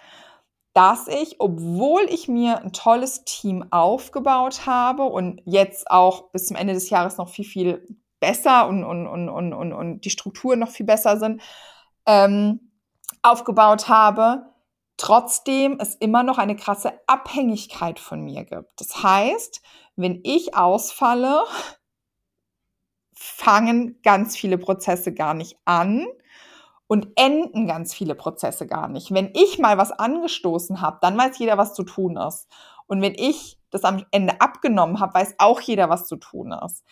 dass 0.73 1.07
ich, 1.07 1.37
obwohl 1.39 2.03
ich 2.11 2.27
mir 2.27 2.61
ein 2.61 2.73
tolles 2.73 3.25
Team 3.25 3.65
aufgebaut 3.71 4.67
habe 4.67 5.05
und 5.05 5.41
jetzt 5.45 5.89
auch 5.89 6.33
bis 6.33 6.47
zum 6.47 6.57
Ende 6.57 6.75
des 6.75 6.91
Jahres 6.91 7.17
noch 7.17 7.29
viel, 7.29 7.45
viel 7.45 7.87
besser 8.19 8.67
und, 8.67 8.83
und, 8.83 9.07
und, 9.07 9.29
und, 9.29 9.53
und, 9.53 9.73
und 9.73 10.01
die 10.05 10.11
Strukturen 10.11 10.59
noch 10.59 10.71
viel 10.71 10.87
besser 10.87 11.17
sind, 11.19 11.41
ähm, 12.07 12.73
aufgebaut 13.23 13.89
habe, 13.89 14.47
trotzdem 14.97 15.79
es 15.81 15.95
immer 15.95 16.25
noch 16.25 16.39
eine 16.39 16.57
krasse 16.57 16.93
Abhängigkeit 17.07 18.01
von 18.01 18.23
mir 18.23 18.45
gibt. 18.45 18.81
Das 18.81 19.03
heißt, 19.03 19.63
wenn 19.95 20.21
ich 20.25 20.57
ausfalle, 20.57 21.45
fangen 23.15 24.01
ganz 24.03 24.37
viele 24.37 24.59
Prozesse 24.59 25.13
gar 25.13 25.35
nicht 25.35 25.59
an 25.65 26.07
und 26.87 27.09
enden 27.17 27.67
ganz 27.67 27.95
viele 27.95 28.15
Prozesse 28.15 28.67
gar 28.67 28.89
nicht. 28.89 29.13
Wenn 29.13 29.31
ich 29.35 29.59
mal 29.59 29.79
was 29.79 29.93
angestoßen 29.93 30.81
habe, 30.81 30.99
dann 31.01 31.17
weiß 31.17 31.39
jeder, 31.39 31.59
was 31.59 31.75
zu 31.75 31.83
tun 31.83 32.17
ist. 32.17 32.49
Und 32.87 33.01
wenn 33.01 33.15
ich 33.15 33.59
das 33.71 33.85
am 33.85 34.05
Ende 34.11 34.41
abgenommen 34.41 35.01
habe, 35.01 35.15
weiß 35.15 35.35
auch 35.39 35.61
jeder, 35.61 35.89
was 35.89 36.07
zu 36.07 36.17
tun 36.17 36.53
ist. 36.65 36.85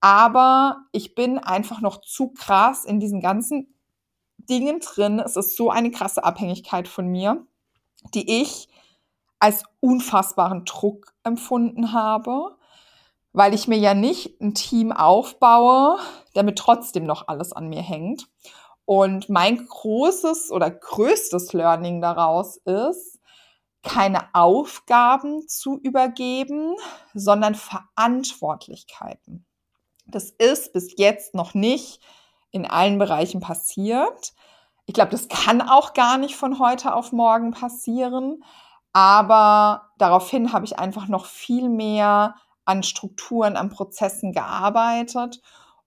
Aber 0.00 0.84
ich 0.92 1.14
bin 1.14 1.38
einfach 1.38 1.80
noch 1.80 2.00
zu 2.00 2.28
krass 2.28 2.84
in 2.84 3.00
diesen 3.00 3.20
ganzen 3.20 3.74
Dingen 4.38 4.80
drin. 4.80 5.18
Es 5.18 5.36
ist 5.36 5.56
so 5.56 5.70
eine 5.70 5.90
krasse 5.90 6.24
Abhängigkeit 6.24 6.88
von 6.88 7.06
mir, 7.06 7.46
die 8.14 8.42
ich 8.42 8.68
als 9.38 9.64
unfassbaren 9.80 10.64
Druck 10.64 11.14
empfunden 11.22 11.92
habe 11.92 12.55
weil 13.36 13.52
ich 13.52 13.68
mir 13.68 13.76
ja 13.76 13.92
nicht 13.92 14.40
ein 14.40 14.54
Team 14.54 14.92
aufbaue, 14.92 15.98
damit 16.32 16.56
trotzdem 16.56 17.04
noch 17.04 17.28
alles 17.28 17.52
an 17.52 17.68
mir 17.68 17.82
hängt. 17.82 18.26
Und 18.86 19.28
mein 19.28 19.66
großes 19.66 20.50
oder 20.50 20.70
größtes 20.70 21.52
Learning 21.52 22.00
daraus 22.00 22.56
ist, 22.56 23.18
keine 23.82 24.34
Aufgaben 24.34 25.46
zu 25.48 25.78
übergeben, 25.78 26.76
sondern 27.12 27.54
Verantwortlichkeiten. 27.54 29.44
Das 30.06 30.30
ist 30.30 30.72
bis 30.72 30.94
jetzt 30.96 31.34
noch 31.34 31.52
nicht 31.52 32.00
in 32.52 32.64
allen 32.64 32.98
Bereichen 32.98 33.40
passiert. 33.40 34.32
Ich 34.86 34.94
glaube, 34.94 35.10
das 35.10 35.28
kann 35.28 35.60
auch 35.60 35.92
gar 35.92 36.16
nicht 36.16 36.36
von 36.36 36.58
heute 36.58 36.94
auf 36.94 37.12
morgen 37.12 37.50
passieren. 37.50 38.42
Aber 38.94 39.90
daraufhin 39.98 40.54
habe 40.54 40.64
ich 40.64 40.78
einfach 40.78 41.06
noch 41.06 41.26
viel 41.26 41.68
mehr 41.68 42.34
an 42.66 42.82
Strukturen, 42.82 43.56
an 43.56 43.70
Prozessen 43.70 44.32
gearbeitet 44.32 45.40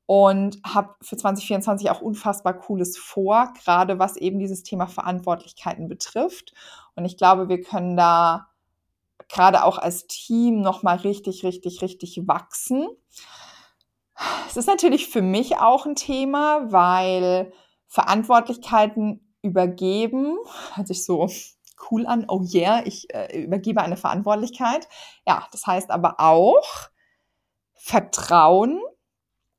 und 0.05 0.59
habe 0.65 0.95
für 1.01 1.17
2024 1.17 1.91
auch 1.91 2.01
unfassbar 2.01 2.55
cooles 2.55 2.97
vor, 2.97 3.53
gerade 3.63 3.99
was 3.99 4.17
eben 4.17 4.39
dieses 4.39 4.63
Thema 4.63 4.87
Verantwortlichkeiten 4.87 5.87
betrifft. 5.87 6.53
Und 6.95 7.05
ich 7.05 7.15
glaube, 7.15 7.47
wir 7.47 7.61
können 7.61 7.95
da 7.95 8.47
gerade 9.27 9.63
auch 9.63 9.77
als 9.77 10.07
Team 10.07 10.61
noch 10.61 10.81
mal 10.81 10.97
richtig, 10.97 11.43
richtig, 11.43 11.83
richtig 11.83 12.27
wachsen. 12.27 12.87
Es 14.47 14.57
ist 14.57 14.67
natürlich 14.67 15.07
für 15.07 15.21
mich 15.21 15.57
auch 15.57 15.85
ein 15.85 15.95
Thema, 15.95 16.71
weil 16.71 17.53
Verantwortlichkeiten 17.87 19.35
übergeben, 19.41 20.37
hört 20.73 20.87
sich 20.87 21.05
so 21.05 21.29
cool 21.89 22.05
an, 22.05 22.25
oh 22.27 22.41
yeah, 22.43 22.81
ich 22.85 23.13
äh, 23.13 23.41
übergebe 23.41 23.81
eine 23.81 23.97
Verantwortlichkeit. 23.97 24.87
Ja, 25.27 25.47
das 25.51 25.65
heißt 25.65 25.91
aber 25.91 26.19
auch 26.19 26.89
Vertrauen. 27.73 28.79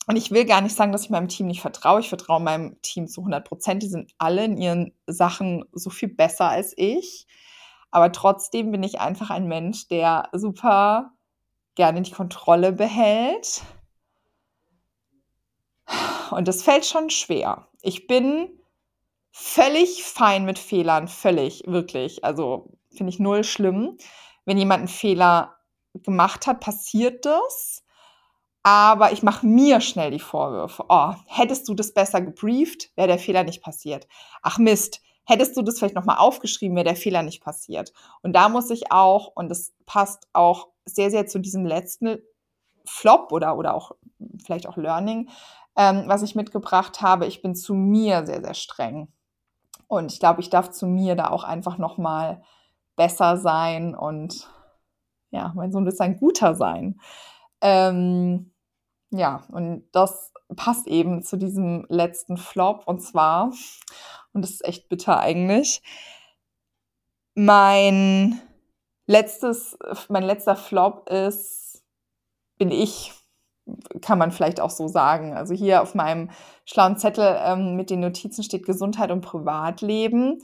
Und 0.07 0.17
ich 0.17 0.31
will 0.31 0.45
gar 0.45 0.61
nicht 0.61 0.75
sagen, 0.75 0.93
dass 0.93 1.05
ich 1.05 1.11
meinem 1.11 1.29
Team 1.29 1.47
nicht 1.47 1.61
vertraue. 1.61 2.01
Ich 2.01 2.09
vertraue 2.09 2.41
meinem 2.41 2.81
Team 2.83 3.07
zu 3.07 3.21
100 3.21 3.47
Prozent. 3.47 3.83
Die 3.83 3.89
sind 3.89 4.13
alle 4.19 4.45
in 4.45 4.57
ihren 4.57 4.93
Sachen 5.07 5.65
so 5.73 5.91
viel 5.91 6.09
besser 6.09 6.49
als 6.49 6.73
ich. 6.77 7.27
Aber 7.91 8.11
trotzdem 8.13 8.73
bin 8.73 8.83
ich 8.83 9.01
einfach 9.01 9.31
ein 9.31 9.47
Mensch, 9.47 9.89
der 9.89 10.29
super 10.33 11.13
gerne 11.75 12.03
die 12.03 12.11
Kontrolle 12.11 12.73
behält. 12.73 13.63
Und 16.31 16.47
das 16.49 16.63
fällt 16.63 16.87
schon 16.87 17.11
schwer. 17.11 17.69
Ich 17.83 18.07
bin 18.07 18.60
völlig 19.33 20.03
fein 20.05 20.45
mit 20.45 20.59
Fehlern, 20.59 21.09
völlig, 21.09 21.65
wirklich. 21.67 22.25
Also 22.25 22.73
finde 22.91 23.11
ich 23.11 23.19
null 23.19 23.45
schlimm. 23.45 23.97
Wenn 24.45 24.59
jemand 24.59 24.81
einen 24.81 24.89
Fehler 24.89 25.57
gemacht 25.95 26.47
hat, 26.47 26.61
passiert 26.61 27.25
das. 27.25 27.85
Aber 28.63 29.13
ich 29.13 29.23
mache 29.23 29.47
mir 29.47 29.81
schnell 29.81 30.11
die 30.11 30.19
Vorwürfe. 30.19 30.85
Oh, 30.89 31.15
hättest 31.27 31.69
du 31.69 31.75
das 31.75 31.95
besser 31.95 32.21
gebrieft, 32.21 32.91
wäre 32.95 33.09
der 33.09 33.19
Fehler 33.19 33.43
nicht 33.43 33.63
passiert. 33.63 34.07
Ach 34.43 34.59
Mist, 34.59 35.01
hättest 35.25 35.57
du 35.57 35.63
das 35.63 35.79
vielleicht 35.79 35.95
nochmal 35.95 36.19
aufgeschrieben, 36.19 36.77
wäre 36.77 36.85
der 36.85 36.97
Fehler 36.97 37.23
nicht 37.23 37.43
passiert. 37.43 37.93
Und 38.23 38.35
da 38.35 38.49
muss 38.49 38.69
ich 38.71 38.93
auch, 38.93 39.29
und 39.35 39.49
das 39.49 39.73
passt 39.87 40.29
auch 40.35 40.69
sehr, 40.85 41.11
sehr 41.11 41.27
zu 41.27 41.39
diesem 41.39 41.65
letzten 41.65 42.19
Flop 42.85 43.33
oder, 43.33 43.57
oder 43.57 43.75
auch 43.75 43.93
vielleicht 44.45 44.67
auch 44.67 44.77
Learning, 44.77 45.31
ähm, 45.77 46.05
was 46.07 46.23
ich 46.23 46.35
mitgebracht 46.35 47.01
habe. 47.01 47.27
Ich 47.27 47.41
bin 47.43 47.55
zu 47.55 47.75
mir 47.75 48.27
sehr, 48.27 48.43
sehr 48.43 48.55
streng. 48.55 49.09
Und 49.91 50.13
ich 50.13 50.21
glaube, 50.21 50.41
ich 50.41 50.51
darf 50.51 50.71
zu 50.71 50.87
mir 50.87 51.17
da 51.17 51.31
auch 51.31 51.43
einfach 51.43 51.77
nochmal 51.77 52.45
besser 52.95 53.37
sein 53.37 53.97
und 53.97 54.49
ja, 55.33 55.53
mein 55.57 55.73
Sohn 55.73 55.85
ist 55.89 56.01
ein 56.01 56.17
guter 56.17 56.55
sein. 56.55 57.01
Ähm, 57.61 58.53
ja, 59.11 59.43
und 59.51 59.89
das 59.91 60.33
passt 60.55 60.87
eben 60.87 61.25
zu 61.25 61.37
diesem 61.37 61.87
letzten 61.89 62.37
Flop 62.37 62.85
und 62.87 63.01
zwar, 63.01 63.53
und 64.33 64.43
das 64.43 64.53
ist 64.53 64.65
echt 64.65 64.89
bitter 64.89 65.19
eigentlich, 65.19 65.83
mein 67.35 68.41
letztes, 69.07 69.77
mein 70.09 70.23
letzter 70.23 70.55
Flop 70.55 71.09
ist, 71.11 71.83
bin 72.59 72.71
ich, 72.71 73.13
kann 74.01 74.19
man 74.19 74.33
vielleicht 74.33 74.61
auch 74.61 74.71
so 74.71 74.89
sagen. 74.89 75.35
Also 75.35 75.55
hier 75.55 75.83
auf 75.83 75.95
meinem 75.95 76.31
schlauen 76.65 76.97
Zettel 76.97 77.39
ähm, 77.45 77.77
mit 77.77 77.91
den 77.91 78.01
Notizen 78.01 78.43
steht 78.43 78.67
Gesundheit 78.67 79.11
und 79.11 79.21
Privatleben. 79.21 80.43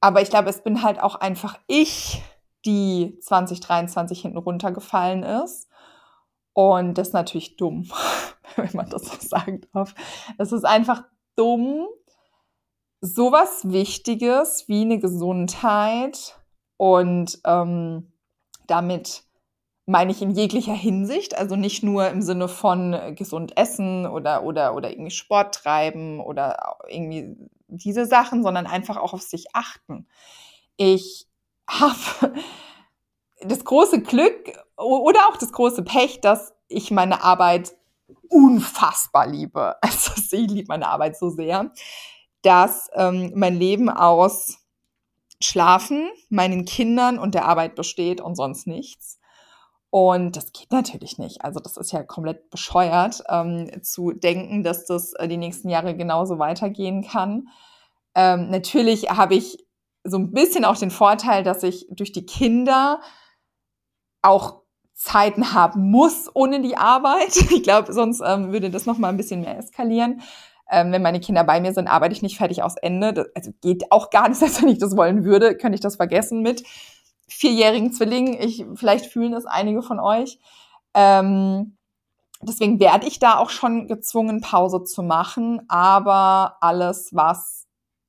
Aber 0.00 0.22
ich 0.22 0.30
glaube, 0.30 0.50
es 0.50 0.62
bin 0.62 0.82
halt 0.82 1.02
auch 1.02 1.16
einfach 1.16 1.58
ich, 1.66 2.22
die 2.64 3.18
2023 3.20 4.22
hinten 4.22 4.38
runtergefallen 4.38 5.22
ist. 5.22 5.68
Und 6.52 6.94
das 6.94 7.08
ist 7.08 7.14
natürlich 7.14 7.56
dumm, 7.56 7.90
wenn 8.56 8.70
man 8.74 8.88
das 8.88 9.02
so 9.02 9.16
sagen 9.20 9.60
darf. 9.72 9.94
Es 10.38 10.52
ist 10.52 10.64
einfach 10.64 11.04
dumm, 11.36 11.86
sowas 13.00 13.62
Wichtiges 13.64 14.68
wie 14.68 14.82
eine 14.82 14.98
Gesundheit 14.98 16.40
und 16.76 17.38
ähm, 17.44 18.12
damit 18.66 19.25
meine 19.86 20.10
ich 20.10 20.20
in 20.20 20.32
jeglicher 20.32 20.74
Hinsicht, 20.74 21.38
also 21.38 21.54
nicht 21.54 21.84
nur 21.84 22.08
im 22.08 22.20
Sinne 22.20 22.48
von 22.48 23.14
gesund 23.14 23.56
essen 23.56 24.06
oder, 24.06 24.42
oder, 24.42 24.74
oder 24.74 24.90
irgendwie 24.90 25.12
Sport 25.12 25.54
treiben 25.54 26.20
oder 26.20 26.76
irgendwie 26.88 27.36
diese 27.68 28.04
Sachen, 28.04 28.42
sondern 28.42 28.66
einfach 28.66 28.96
auch 28.96 29.12
auf 29.12 29.22
sich 29.22 29.54
achten. 29.54 30.08
Ich 30.76 31.28
habe 31.68 31.94
das 33.40 33.64
große 33.64 34.02
Glück 34.02 34.58
oder 34.76 35.20
auch 35.28 35.36
das 35.36 35.52
große 35.52 35.84
Pech, 35.84 36.20
dass 36.20 36.52
ich 36.68 36.90
meine 36.90 37.22
Arbeit 37.22 37.76
unfassbar 38.28 39.26
liebe. 39.26 39.76
Also 39.82 40.12
ich 40.16 40.50
liebe 40.50 40.68
meine 40.68 40.88
Arbeit 40.88 41.16
so 41.16 41.30
sehr, 41.30 41.72
dass 42.42 42.90
ähm, 42.94 43.32
mein 43.36 43.54
Leben 43.54 43.88
aus 43.88 44.58
Schlafen, 45.40 46.08
meinen 46.28 46.64
Kindern 46.64 47.18
und 47.18 47.34
der 47.34 47.44
Arbeit 47.44 47.76
besteht 47.76 48.20
und 48.20 48.34
sonst 48.34 48.66
nichts. 48.66 49.20
Und 49.90 50.36
das 50.36 50.52
geht 50.52 50.72
natürlich 50.72 51.18
nicht. 51.18 51.42
Also 51.42 51.60
das 51.60 51.76
ist 51.76 51.92
ja 51.92 52.02
komplett 52.02 52.50
bescheuert, 52.50 53.22
ähm, 53.28 53.82
zu 53.82 54.12
denken, 54.12 54.62
dass 54.62 54.84
das 54.84 55.12
äh, 55.14 55.28
die 55.28 55.36
nächsten 55.36 55.68
Jahre 55.68 55.96
genauso 55.96 56.38
weitergehen 56.38 57.02
kann. 57.02 57.48
Ähm, 58.14 58.50
natürlich 58.50 59.10
habe 59.10 59.34
ich 59.34 59.64
so 60.04 60.18
ein 60.18 60.32
bisschen 60.32 60.64
auch 60.64 60.76
den 60.76 60.90
Vorteil, 60.90 61.42
dass 61.42 61.62
ich 61.62 61.86
durch 61.90 62.12
die 62.12 62.26
Kinder 62.26 63.00
auch 64.22 64.62
Zeiten 64.94 65.52
haben 65.52 65.90
muss 65.90 66.30
ohne 66.34 66.60
die 66.60 66.76
Arbeit. 66.76 67.36
Ich 67.50 67.62
glaube, 67.62 67.92
sonst 67.92 68.22
ähm, 68.24 68.52
würde 68.52 68.70
das 68.70 68.86
noch 68.86 68.98
mal 68.98 69.08
ein 69.08 69.16
bisschen 69.16 69.42
mehr 69.42 69.58
eskalieren. 69.58 70.22
Ähm, 70.68 70.90
wenn 70.90 71.02
meine 71.02 71.20
Kinder 71.20 71.44
bei 71.44 71.60
mir 71.60 71.72
sind, 71.72 71.86
arbeite 71.86 72.12
ich 72.14 72.22
nicht 72.22 72.38
fertig 72.38 72.62
aus 72.62 72.76
Ende. 72.76 73.12
Das, 73.12 73.26
also 73.34 73.52
geht 73.60 73.92
auch 73.92 74.10
gar 74.10 74.28
nicht, 74.28 74.42
als 74.42 74.60
wenn 74.60 74.68
ich 74.68 74.78
das 74.78 74.96
wollen 74.96 75.24
würde, 75.24 75.56
könnte 75.56 75.76
ich 75.76 75.80
das 75.80 75.96
vergessen 75.96 76.42
mit 76.42 76.64
vierjährigen 77.28 77.92
Zwillingen. 77.92 78.40
Ich, 78.40 78.64
vielleicht 78.74 79.06
fühlen 79.06 79.32
das 79.32 79.46
einige 79.46 79.82
von 79.82 80.00
euch. 80.00 80.38
Ähm, 80.94 81.76
deswegen 82.40 82.80
werde 82.80 83.06
ich 83.06 83.18
da 83.18 83.38
auch 83.38 83.50
schon 83.50 83.88
gezwungen, 83.88 84.40
Pause 84.40 84.84
zu 84.84 85.02
machen. 85.02 85.62
Aber 85.68 86.56
alles, 86.60 87.10
was 87.12 87.66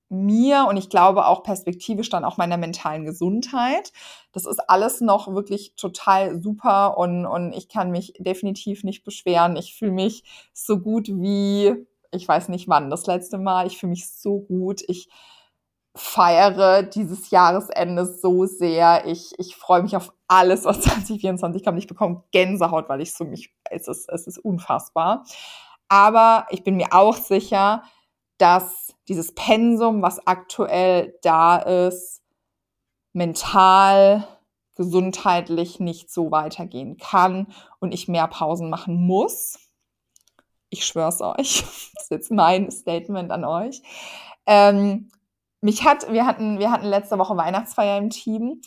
mir 0.10 0.67
und 0.69 0.77
ich 0.77 0.89
glaube 0.89 1.25
auch 1.25 1.43
perspektivisch 1.43 2.10
dann 2.10 2.23
auch 2.23 2.38
meiner 2.38 2.58
mentalen 2.58 3.06
Gesundheit. 3.06 3.91
Das 4.32 4.45
ist 4.45 4.60
alles 4.69 5.01
noch 5.01 5.34
wirklich 5.34 5.75
total 5.75 6.41
super 6.41 6.97
und, 6.97 7.25
und 7.25 7.53
ich 7.53 7.67
kann 7.67 7.91
mich 7.91 8.13
definitiv 8.17 8.84
nicht 8.84 9.03
beschweren. 9.03 9.58
Ich 9.58 9.75
fühle 9.75 9.91
mich 9.91 10.23
so 10.53 10.80
gut 10.80 11.10
wie, 11.10 11.73
ich 12.12 12.27
weiß 12.27 12.49
nicht 12.49 12.69
wann, 12.69 12.89
das 12.89 13.06
letzte 13.06 13.38
Mal. 13.38 13.67
Ich 13.67 13.77
fühle 13.77 13.91
mich 13.91 14.10
so 14.10 14.39
gut. 14.39 14.82
Ich 14.88 15.10
feiere 15.97 16.83
dieses 16.83 17.31
Jahresende 17.31 18.05
so 18.05 18.45
sehr. 18.45 19.05
Ich, 19.05 19.38
ich 19.39 19.55
freue 19.55 19.81
mich 19.81 19.95
auf 19.95 20.13
alles, 20.27 20.65
was 20.65 20.81
2024 20.81 21.63
kommt. 21.63 21.79
Ich 21.79 21.88
bekomme 21.88 22.23
Gänsehaut, 22.31 22.88
weil 22.89 23.01
ich 23.01 23.13
so 23.13 23.25
mich, 23.25 23.53
es 23.69 23.88
ist, 23.88 24.10
es 24.10 24.27
ist 24.27 24.38
unfassbar. 24.38 25.25
Aber 25.89 26.47
ich 26.49 26.63
bin 26.63 26.75
mir 26.75 26.93
auch 26.93 27.15
sicher, 27.15 27.83
dass 28.38 28.93
dieses 29.07 29.33
Pensum, 29.33 30.01
was 30.01 30.25
aktuell 30.27 31.17
da 31.23 31.57
ist, 31.57 32.21
mental, 33.13 34.27
gesundheitlich 34.75 35.79
nicht 35.79 36.12
so 36.12 36.29
weitergehen 36.29 36.97
kann 36.97 37.47
und 37.79 37.93
ich 37.93 38.07
mehr 38.07 38.27
Pausen 38.27 38.69
machen 38.69 38.95
muss. 38.95 39.60
Ich 40.69 40.86
schwör's 40.86 41.21
euch. 41.21 41.63
Das 41.97 42.03
ist 42.03 42.12
jetzt 42.12 42.31
mein 42.31 42.71
Statement 42.71 43.31
an 43.31 43.43
euch. 43.43 43.81
Ähm, 44.45 45.10
mich 45.67 45.84
hat, 45.84 46.10
wir 46.13 46.25
hatten, 46.25 46.60
wir 46.60 46.71
hatten 46.71 46.86
letzte 46.86 47.19
Woche 47.19 47.36
Weihnachtsfeier 47.36 47.97
im 47.97 48.10
Team 48.10 48.62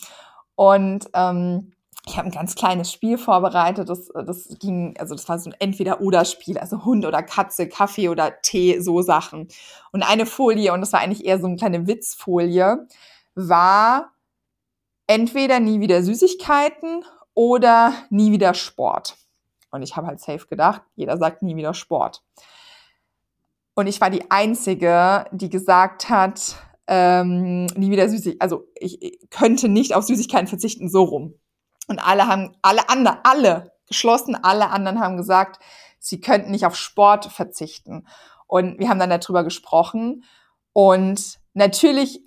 und 0.53 1.09
ähm, 1.15 1.73
ich 2.05 2.15
habe 2.15 2.27
ein 2.27 2.31
ganz 2.31 2.53
kleines 2.53 2.91
Spiel 2.91 3.17
vorbereitet. 3.17 3.89
Das, 3.89 4.11
das 4.13 4.55
ging, 4.59 4.93
also 4.99 5.15
das 5.15 5.27
war 5.27 5.39
so 5.39 5.49
ein 5.49 5.55
Entweder-Oder-Spiel, 5.57 6.59
also 6.59 6.85
Hund 6.85 7.03
oder 7.07 7.23
Katze, 7.23 7.67
Kaffee 7.67 8.09
oder 8.09 8.39
Tee, 8.43 8.79
so 8.81 9.01
Sachen. 9.01 9.47
Und 9.91 10.03
eine 10.03 10.27
Folie, 10.27 10.73
und 10.73 10.81
das 10.81 10.93
war 10.93 10.99
eigentlich 10.99 11.25
eher 11.25 11.39
so 11.39 11.47
eine 11.47 11.55
kleine 11.55 11.87
Witzfolie, 11.87 12.87
war 13.33 14.11
entweder 15.07 15.59
nie 15.59 15.79
wieder 15.79 16.03
Süßigkeiten 16.03 17.03
oder 17.33 17.93
nie 18.11 18.31
wieder 18.31 18.53
Sport. 18.53 19.17
Und 19.71 19.81
ich 19.81 19.95
habe 19.95 20.05
halt 20.05 20.19
safe 20.19 20.45
gedacht, 20.45 20.83
jeder 20.95 21.17
sagt 21.17 21.41
nie 21.41 21.55
wieder 21.55 21.73
Sport. 21.73 22.23
Und 23.73 23.87
ich 23.87 24.01
war 24.01 24.11
die 24.11 24.29
Einzige, 24.29 25.25
die 25.31 25.49
gesagt 25.49 26.09
hat, 26.09 26.57
ähm, 26.93 27.67
nie 27.67 27.89
wieder 27.89 28.09
Süßigkeiten, 28.09 28.41
also 28.41 28.67
ich 28.75 29.17
könnte 29.29 29.69
nicht 29.69 29.95
auf 29.95 30.03
Süßigkeiten 30.03 30.47
verzichten, 30.47 30.89
so 30.89 31.03
rum. 31.03 31.35
Und 31.87 31.99
alle 32.05 32.27
haben, 32.27 32.53
alle 32.61 32.89
anderen, 32.89 33.19
alle, 33.23 33.71
geschlossen, 33.87 34.35
alle 34.35 34.69
anderen 34.71 34.99
haben 34.99 35.15
gesagt, 35.15 35.63
sie 35.99 36.19
könnten 36.19 36.51
nicht 36.51 36.65
auf 36.65 36.75
Sport 36.75 37.27
verzichten. 37.27 38.07
Und 38.45 38.77
wir 38.77 38.89
haben 38.89 38.99
dann 38.99 39.09
darüber 39.09 39.45
gesprochen. 39.45 40.25
Und 40.73 41.39
natürlich, 41.53 42.19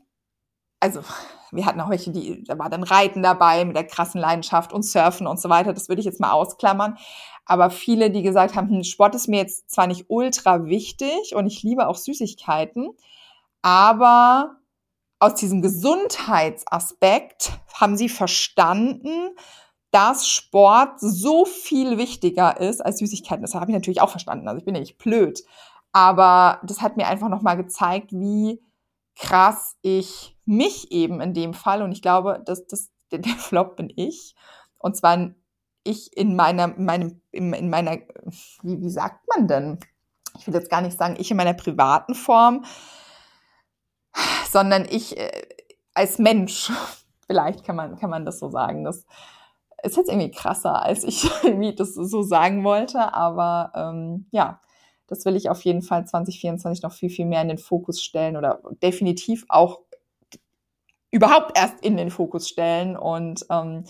also 0.80 1.02
wir 1.52 1.66
hatten 1.66 1.82
auch 1.82 1.90
welche, 1.90 2.10
die, 2.10 2.42
da 2.44 2.58
war 2.58 2.70
dann 2.70 2.84
Reiten 2.84 3.22
dabei 3.22 3.66
mit 3.66 3.76
der 3.76 3.86
krassen 3.86 4.18
Leidenschaft 4.18 4.72
und 4.72 4.82
Surfen 4.82 5.26
und 5.26 5.38
so 5.38 5.50
weiter. 5.50 5.74
Das 5.74 5.90
würde 5.90 6.00
ich 6.00 6.06
jetzt 6.06 6.20
mal 6.20 6.32
ausklammern. 6.32 6.96
Aber 7.44 7.68
viele, 7.68 8.10
die 8.10 8.22
gesagt 8.22 8.54
haben, 8.54 8.70
hm, 8.70 8.82
Sport 8.82 9.14
ist 9.14 9.28
mir 9.28 9.40
jetzt 9.40 9.70
zwar 9.70 9.88
nicht 9.88 10.06
ultra 10.08 10.64
wichtig 10.64 11.34
und 11.34 11.46
ich 11.46 11.62
liebe 11.62 11.86
auch 11.86 11.96
Süßigkeiten, 11.96 12.96
aber 13.64 14.58
aus 15.20 15.36
diesem 15.36 15.62
Gesundheitsaspekt 15.62 17.58
haben 17.72 17.96
sie 17.96 18.10
verstanden, 18.10 19.30
dass 19.90 20.28
Sport 20.28 21.00
so 21.00 21.46
viel 21.46 21.96
wichtiger 21.96 22.60
ist 22.60 22.84
als 22.84 22.98
Süßigkeiten. 22.98 23.40
Das 23.40 23.54
habe 23.54 23.70
ich 23.70 23.74
natürlich 23.74 24.02
auch 24.02 24.10
verstanden. 24.10 24.48
Also 24.48 24.58
ich 24.58 24.66
bin 24.66 24.74
ja 24.74 24.82
nicht 24.82 24.98
blöd. 24.98 25.42
Aber 25.92 26.60
das 26.62 26.82
hat 26.82 26.98
mir 26.98 27.06
einfach 27.06 27.30
nochmal 27.30 27.56
gezeigt, 27.56 28.12
wie 28.12 28.60
krass 29.16 29.76
ich 29.80 30.36
mich 30.44 30.92
eben 30.92 31.22
in 31.22 31.32
dem 31.32 31.54
Fall, 31.54 31.80
und 31.80 31.92
ich 31.92 32.02
glaube, 32.02 32.42
dass 32.44 32.66
das, 32.66 32.90
der, 33.10 33.22
Flop 33.38 33.76
bin 33.76 33.90
ich. 33.96 34.34
Und 34.76 34.94
zwar 34.94 35.30
ich 35.84 36.14
in 36.14 36.36
meiner, 36.36 36.76
in 36.76 36.84
meinem, 36.84 37.22
in, 37.30 37.54
in 37.54 37.70
meiner, 37.70 37.92
wie, 38.62 38.82
wie 38.82 38.90
sagt 38.90 39.26
man 39.34 39.48
denn? 39.48 39.78
Ich 40.38 40.46
will 40.46 40.54
jetzt 40.54 40.68
gar 40.68 40.82
nicht 40.82 40.98
sagen, 40.98 41.16
ich 41.18 41.30
in 41.30 41.38
meiner 41.38 41.54
privaten 41.54 42.14
Form, 42.14 42.66
sondern 44.54 44.86
ich 44.88 45.18
äh, 45.18 45.42
als 45.94 46.18
Mensch, 46.18 46.70
vielleicht 47.26 47.64
kann 47.64 47.74
man, 47.74 47.98
kann 47.98 48.08
man 48.08 48.24
das 48.24 48.38
so 48.38 48.48
sagen. 48.48 48.84
Das 48.84 49.04
ist 49.82 49.96
jetzt 49.96 50.08
irgendwie 50.08 50.30
krasser, 50.30 50.80
als 50.80 51.02
ich 51.02 51.28
irgendwie 51.42 51.74
das 51.74 51.94
so 51.94 52.22
sagen 52.22 52.62
wollte, 52.62 53.12
aber 53.12 53.72
ähm, 53.74 54.26
ja, 54.30 54.60
das 55.08 55.24
will 55.24 55.34
ich 55.34 55.50
auf 55.50 55.62
jeden 55.62 55.82
Fall 55.82 56.06
2024 56.06 56.82
noch 56.82 56.92
viel, 56.92 57.10
viel 57.10 57.26
mehr 57.26 57.42
in 57.42 57.48
den 57.48 57.58
Fokus 57.58 58.00
stellen 58.00 58.36
oder 58.36 58.60
definitiv 58.80 59.44
auch 59.48 59.80
überhaupt 61.10 61.58
erst 61.58 61.84
in 61.84 61.96
den 61.96 62.10
Fokus 62.10 62.48
stellen 62.48 62.96
und 62.96 63.44
ähm, 63.50 63.84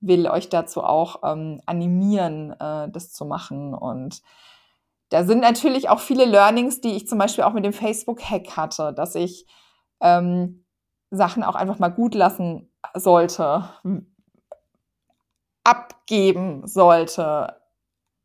will 0.00 0.28
euch 0.28 0.50
dazu 0.50 0.84
auch 0.84 1.22
ähm, 1.24 1.60
animieren, 1.64 2.52
äh, 2.52 2.90
das 2.90 3.12
zu 3.12 3.24
machen. 3.24 3.74
Und 3.74 4.22
da 5.08 5.24
sind 5.24 5.40
natürlich 5.40 5.88
auch 5.88 6.00
viele 6.00 6.26
Learnings, 6.26 6.82
die 6.82 6.96
ich 6.96 7.08
zum 7.08 7.18
Beispiel 7.18 7.44
auch 7.44 7.54
mit 7.54 7.64
dem 7.64 7.72
Facebook-Hack 7.72 8.56
hatte, 8.56 8.92
dass 8.92 9.14
ich 9.14 9.46
ähm, 10.02 10.64
Sachen 11.10 11.42
auch 11.42 11.54
einfach 11.54 11.78
mal 11.78 11.88
gut 11.88 12.14
lassen 12.14 12.70
sollte, 12.94 13.68
abgeben 15.64 16.66
sollte, 16.66 17.56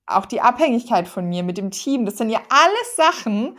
auch 0.07 0.25
die 0.25 0.41
Abhängigkeit 0.41 1.07
von 1.07 1.27
mir 1.27 1.43
mit 1.43 1.57
dem 1.57 1.71
Team, 1.71 2.05
das 2.05 2.17
sind 2.17 2.29
ja 2.29 2.39
alles 2.49 2.95
Sachen, 2.95 3.57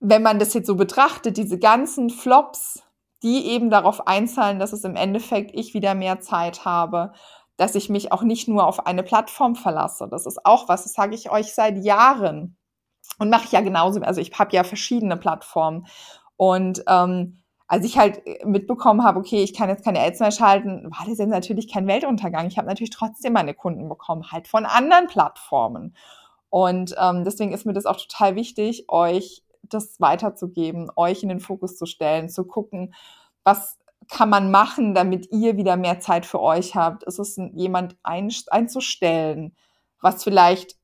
wenn 0.00 0.22
man 0.22 0.38
das 0.38 0.54
jetzt 0.54 0.66
so 0.66 0.74
betrachtet, 0.74 1.36
diese 1.36 1.58
ganzen 1.58 2.10
Flops, 2.10 2.82
die 3.22 3.46
eben 3.46 3.70
darauf 3.70 4.08
einzahlen, 4.08 4.58
dass 4.58 4.72
es 4.72 4.82
im 4.82 4.96
Endeffekt 4.96 5.52
ich 5.54 5.74
wieder 5.74 5.94
mehr 5.94 6.20
Zeit 6.20 6.64
habe, 6.64 7.12
dass 7.56 7.76
ich 7.76 7.88
mich 7.88 8.10
auch 8.10 8.22
nicht 8.22 8.48
nur 8.48 8.66
auf 8.66 8.86
eine 8.86 9.04
Plattform 9.04 9.54
verlasse. 9.54 10.08
Das 10.10 10.26
ist 10.26 10.44
auch 10.44 10.68
was, 10.68 10.82
das 10.82 10.94
sage 10.94 11.14
ich 11.14 11.30
euch 11.30 11.54
seit 11.54 11.78
Jahren 11.78 12.56
und 13.18 13.30
mache 13.30 13.44
ich 13.44 13.52
ja 13.52 13.60
genauso. 13.60 14.00
Also 14.00 14.20
ich 14.20 14.36
habe 14.36 14.56
ja 14.56 14.64
verschiedene 14.64 15.16
Plattformen 15.16 15.86
und 16.36 16.82
ähm, 16.88 17.38
als 17.72 17.86
ich 17.86 17.96
halt 17.96 18.20
mitbekommen 18.44 19.02
habe, 19.02 19.18
okay, 19.18 19.42
ich 19.42 19.54
kann 19.54 19.70
jetzt 19.70 19.84
keine 19.84 20.00
Ads 20.00 20.20
mehr 20.20 20.30
schalten, 20.30 20.90
war 20.90 21.06
das 21.06 21.16
jetzt 21.16 21.30
natürlich 21.30 21.72
kein 21.72 21.86
Weltuntergang. 21.86 22.46
Ich 22.46 22.58
habe 22.58 22.68
natürlich 22.68 22.90
trotzdem 22.90 23.32
meine 23.32 23.54
Kunden 23.54 23.88
bekommen, 23.88 24.30
halt 24.30 24.46
von 24.46 24.66
anderen 24.66 25.06
Plattformen. 25.06 25.96
Und 26.50 26.94
ähm, 27.00 27.24
deswegen 27.24 27.52
ist 27.52 27.64
mir 27.64 27.72
das 27.72 27.86
auch 27.86 27.96
total 27.96 28.36
wichtig, 28.36 28.84
euch 28.88 29.42
das 29.62 30.00
weiterzugeben, 30.00 30.90
euch 30.96 31.22
in 31.22 31.30
den 31.30 31.40
Fokus 31.40 31.78
zu 31.78 31.86
stellen, 31.86 32.28
zu 32.28 32.44
gucken, 32.44 32.94
was 33.42 33.78
kann 34.06 34.28
man 34.28 34.50
machen, 34.50 34.94
damit 34.94 35.32
ihr 35.32 35.56
wieder 35.56 35.78
mehr 35.78 35.98
Zeit 35.98 36.26
für 36.26 36.40
euch 36.40 36.74
habt? 36.74 37.04
Ist 37.04 37.18
es 37.18 37.40
jemand 37.54 37.96
ein, 38.02 38.30
einzustellen, 38.48 39.56
was 40.02 40.22
vielleicht 40.22 40.76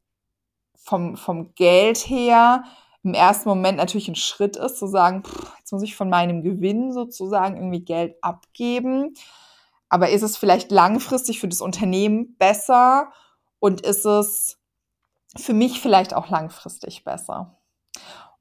vom, 0.76 1.16
vom 1.16 1.54
Geld 1.54 1.98
her 1.98 2.64
im 3.02 3.14
ersten 3.14 3.48
Moment 3.48 3.78
natürlich 3.78 4.08
ein 4.08 4.16
Schritt 4.16 4.56
ist, 4.56 4.78
zu 4.78 4.86
sagen, 4.86 5.22
pff, 5.24 5.52
jetzt 5.58 5.72
muss 5.72 5.82
ich 5.82 5.96
von 5.96 6.10
meinem 6.10 6.42
Gewinn 6.42 6.92
sozusagen 6.92 7.56
irgendwie 7.56 7.84
Geld 7.84 8.16
abgeben. 8.22 9.14
Aber 9.88 10.10
ist 10.10 10.22
es 10.22 10.36
vielleicht 10.36 10.70
langfristig 10.70 11.40
für 11.40 11.48
das 11.48 11.60
Unternehmen 11.60 12.36
besser 12.36 13.10
und 13.58 13.80
ist 13.80 14.04
es 14.04 14.58
für 15.36 15.54
mich 15.54 15.80
vielleicht 15.80 16.14
auch 16.14 16.28
langfristig 16.28 17.04
besser? 17.04 17.58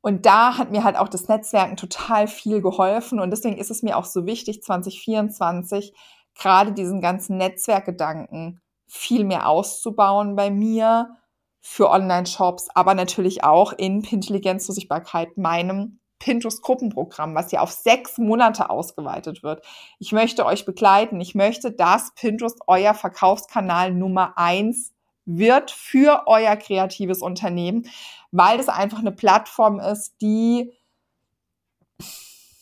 Und 0.01 0.25
da 0.25 0.57
hat 0.57 0.71
mir 0.71 0.83
halt 0.83 0.97
auch 0.97 1.09
das 1.09 1.27
Netzwerken 1.27 1.75
total 1.75 2.27
viel 2.27 2.61
geholfen. 2.61 3.19
Und 3.19 3.31
deswegen 3.31 3.57
ist 3.57 3.71
es 3.71 3.83
mir 3.83 3.97
auch 3.97 4.05
so 4.05 4.25
wichtig, 4.25 4.63
2024 4.63 5.93
gerade 6.35 6.71
diesen 6.71 7.01
ganzen 7.01 7.37
Netzwerkgedanken 7.37 8.61
viel 8.87 9.25
mehr 9.25 9.49
auszubauen 9.49 10.35
bei 10.35 10.49
mir 10.49 11.15
für 11.61 11.89
Online-Shops, 11.89 12.69
aber 12.73 12.93
natürlich 12.93 13.43
auch 13.43 13.73
in 13.73 14.01
Pintelligenz 14.01 14.65
zur 14.65 14.75
Sichtbarkeit, 14.75 15.37
meinem 15.37 15.99
Pinterest-Gruppenprogramm, 16.19 17.35
was 17.35 17.51
ja 17.51 17.61
auf 17.61 17.71
sechs 17.71 18.17
Monate 18.17 18.69
ausgeweitet 18.69 19.43
wird. 19.43 19.63
Ich 19.99 20.11
möchte 20.11 20.45
euch 20.45 20.65
begleiten. 20.65 21.21
Ich 21.21 21.35
möchte, 21.35 21.71
dass 21.71 22.13
Pinterest 22.15 22.59
euer 22.67 22.93
Verkaufskanal 22.93 23.93
Nummer 23.93 24.37
eins 24.37 24.93
wird 25.25 25.71
für 25.71 26.23
euer 26.25 26.55
kreatives 26.55 27.21
Unternehmen, 27.21 27.87
weil 28.31 28.57
das 28.57 28.69
einfach 28.69 28.99
eine 28.99 29.11
Plattform 29.11 29.79
ist, 29.79 30.15
die, 30.21 30.73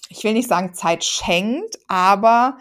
ich 0.10 0.24
will 0.24 0.34
nicht 0.34 0.50
sagen 0.50 0.74
Zeit 0.74 1.04
schenkt, 1.04 1.78
aber 1.88 2.58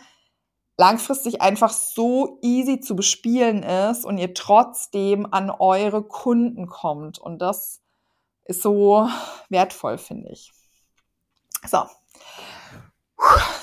langfristig 0.77 1.41
einfach 1.41 1.71
so 1.71 2.39
easy 2.43 2.81
zu 2.81 2.97
bespielen 2.97 3.63
ist 3.63 4.05
und 4.05 4.19
ihr 4.19 4.35
trotzdem 4.35 5.27
an 5.31 5.51
eure 5.51 6.03
Kunden 6.03 6.67
kommt. 6.67 7.19
Und 7.19 7.41
das 7.41 7.81
ist 8.45 8.63
so 8.63 9.09
wertvoll, 9.49 9.99
finde 9.99 10.31
ich. 10.31 10.53
So. 11.67 11.85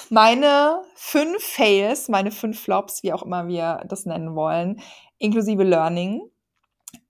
Meine 0.10 0.82
fünf 0.96 1.44
Fails, 1.44 2.10
meine 2.10 2.32
fünf 2.32 2.60
Flops, 2.60 3.04
wie 3.04 3.14
auch 3.14 3.24
immer 3.24 3.48
wir 3.48 3.84
das 3.88 4.06
nennen 4.06 4.36
wollen, 4.36 4.82
inklusive 5.20 5.64
Learning. 5.64 6.22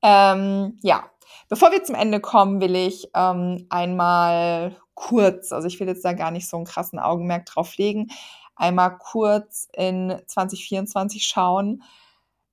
Ähm, 0.01 0.77
ja, 0.81 1.09
bevor 1.49 1.71
wir 1.71 1.83
zum 1.83 1.95
Ende 1.95 2.19
kommen, 2.19 2.59
will 2.59 2.75
ich 2.75 3.09
ähm, 3.15 3.67
einmal 3.69 4.75
kurz, 4.93 5.51
also 5.51 5.67
ich 5.67 5.79
will 5.79 5.87
jetzt 5.87 6.03
da 6.03 6.13
gar 6.13 6.31
nicht 6.31 6.47
so 6.47 6.57
einen 6.57 6.65
krassen 6.65 6.99
Augenmerk 6.99 7.45
drauf 7.45 7.77
legen, 7.77 8.09
einmal 8.61 8.97
kurz 8.97 9.67
in 9.73 10.15
2024 10.27 11.23
schauen. 11.23 11.83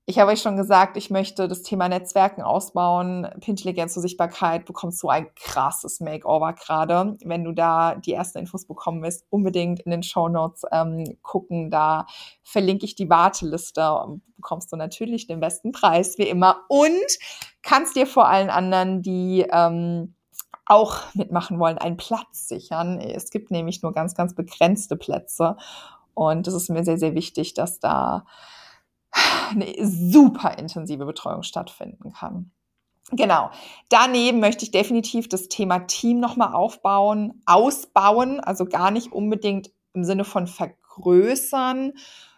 Ich 0.06 0.18
habe 0.18 0.30
euch 0.30 0.40
schon 0.40 0.56
gesagt, 0.56 0.96
ich 0.96 1.10
möchte 1.10 1.48
das 1.48 1.62
Thema 1.62 1.86
Netzwerken 1.86 2.40
ausbauen. 2.40 3.28
Intelligenz 3.44 3.92
zur 3.92 4.00
Sichtbarkeit 4.00 4.64
bekommst 4.64 5.02
du 5.02 5.10
ein 5.10 5.28
krasses 5.34 6.00
Makeover 6.00 6.54
gerade. 6.54 7.18
Wenn 7.22 7.44
du 7.44 7.52
da 7.52 7.94
die 7.94 8.14
ersten 8.14 8.38
Infos 8.38 8.66
bekommen 8.66 9.02
willst, 9.02 9.26
unbedingt 9.28 9.80
in 9.80 9.90
den 9.90 10.02
Show 10.02 10.30
Notes 10.30 10.62
ähm, 10.72 11.18
gucken. 11.20 11.70
Da 11.70 12.06
verlinke 12.42 12.86
ich 12.86 12.94
die 12.94 13.10
Warteliste 13.10 14.18
bekommst 14.38 14.72
du 14.72 14.76
natürlich 14.76 15.26
den 15.26 15.40
besten 15.40 15.72
Preis, 15.72 16.16
wie 16.16 16.28
immer. 16.28 16.62
Und 16.68 16.90
kannst 17.62 17.96
dir 17.96 18.06
vor 18.06 18.28
allen 18.28 18.50
anderen, 18.50 19.02
die 19.02 19.46
ähm, 19.52 20.14
auch 20.64 21.14
mitmachen 21.14 21.58
wollen, 21.58 21.78
einen 21.78 21.96
Platz 21.96 22.48
sichern. 22.48 23.00
Es 23.00 23.30
gibt 23.30 23.50
nämlich 23.50 23.82
nur 23.82 23.92
ganz, 23.92 24.14
ganz 24.14 24.34
begrenzte 24.34 24.96
Plätze. 24.96 25.56
Und 26.18 26.48
es 26.48 26.54
ist 26.54 26.68
mir 26.68 26.82
sehr, 26.82 26.98
sehr 26.98 27.14
wichtig, 27.14 27.54
dass 27.54 27.78
da 27.78 28.26
eine 29.52 29.72
super 29.86 30.58
intensive 30.58 31.06
Betreuung 31.06 31.44
stattfinden 31.44 32.12
kann. 32.12 32.50
Genau. 33.12 33.50
Daneben 33.88 34.40
möchte 34.40 34.64
ich 34.64 34.72
definitiv 34.72 35.28
das 35.28 35.46
Thema 35.46 35.78
Team 35.86 36.18
nochmal 36.18 36.54
aufbauen, 36.54 37.40
ausbauen, 37.46 38.40
also 38.40 38.64
gar 38.66 38.90
nicht 38.90 39.12
unbedingt 39.12 39.70
im 39.94 40.02
Sinne 40.02 40.24
von 40.24 40.48
vergrößern, 40.48 41.92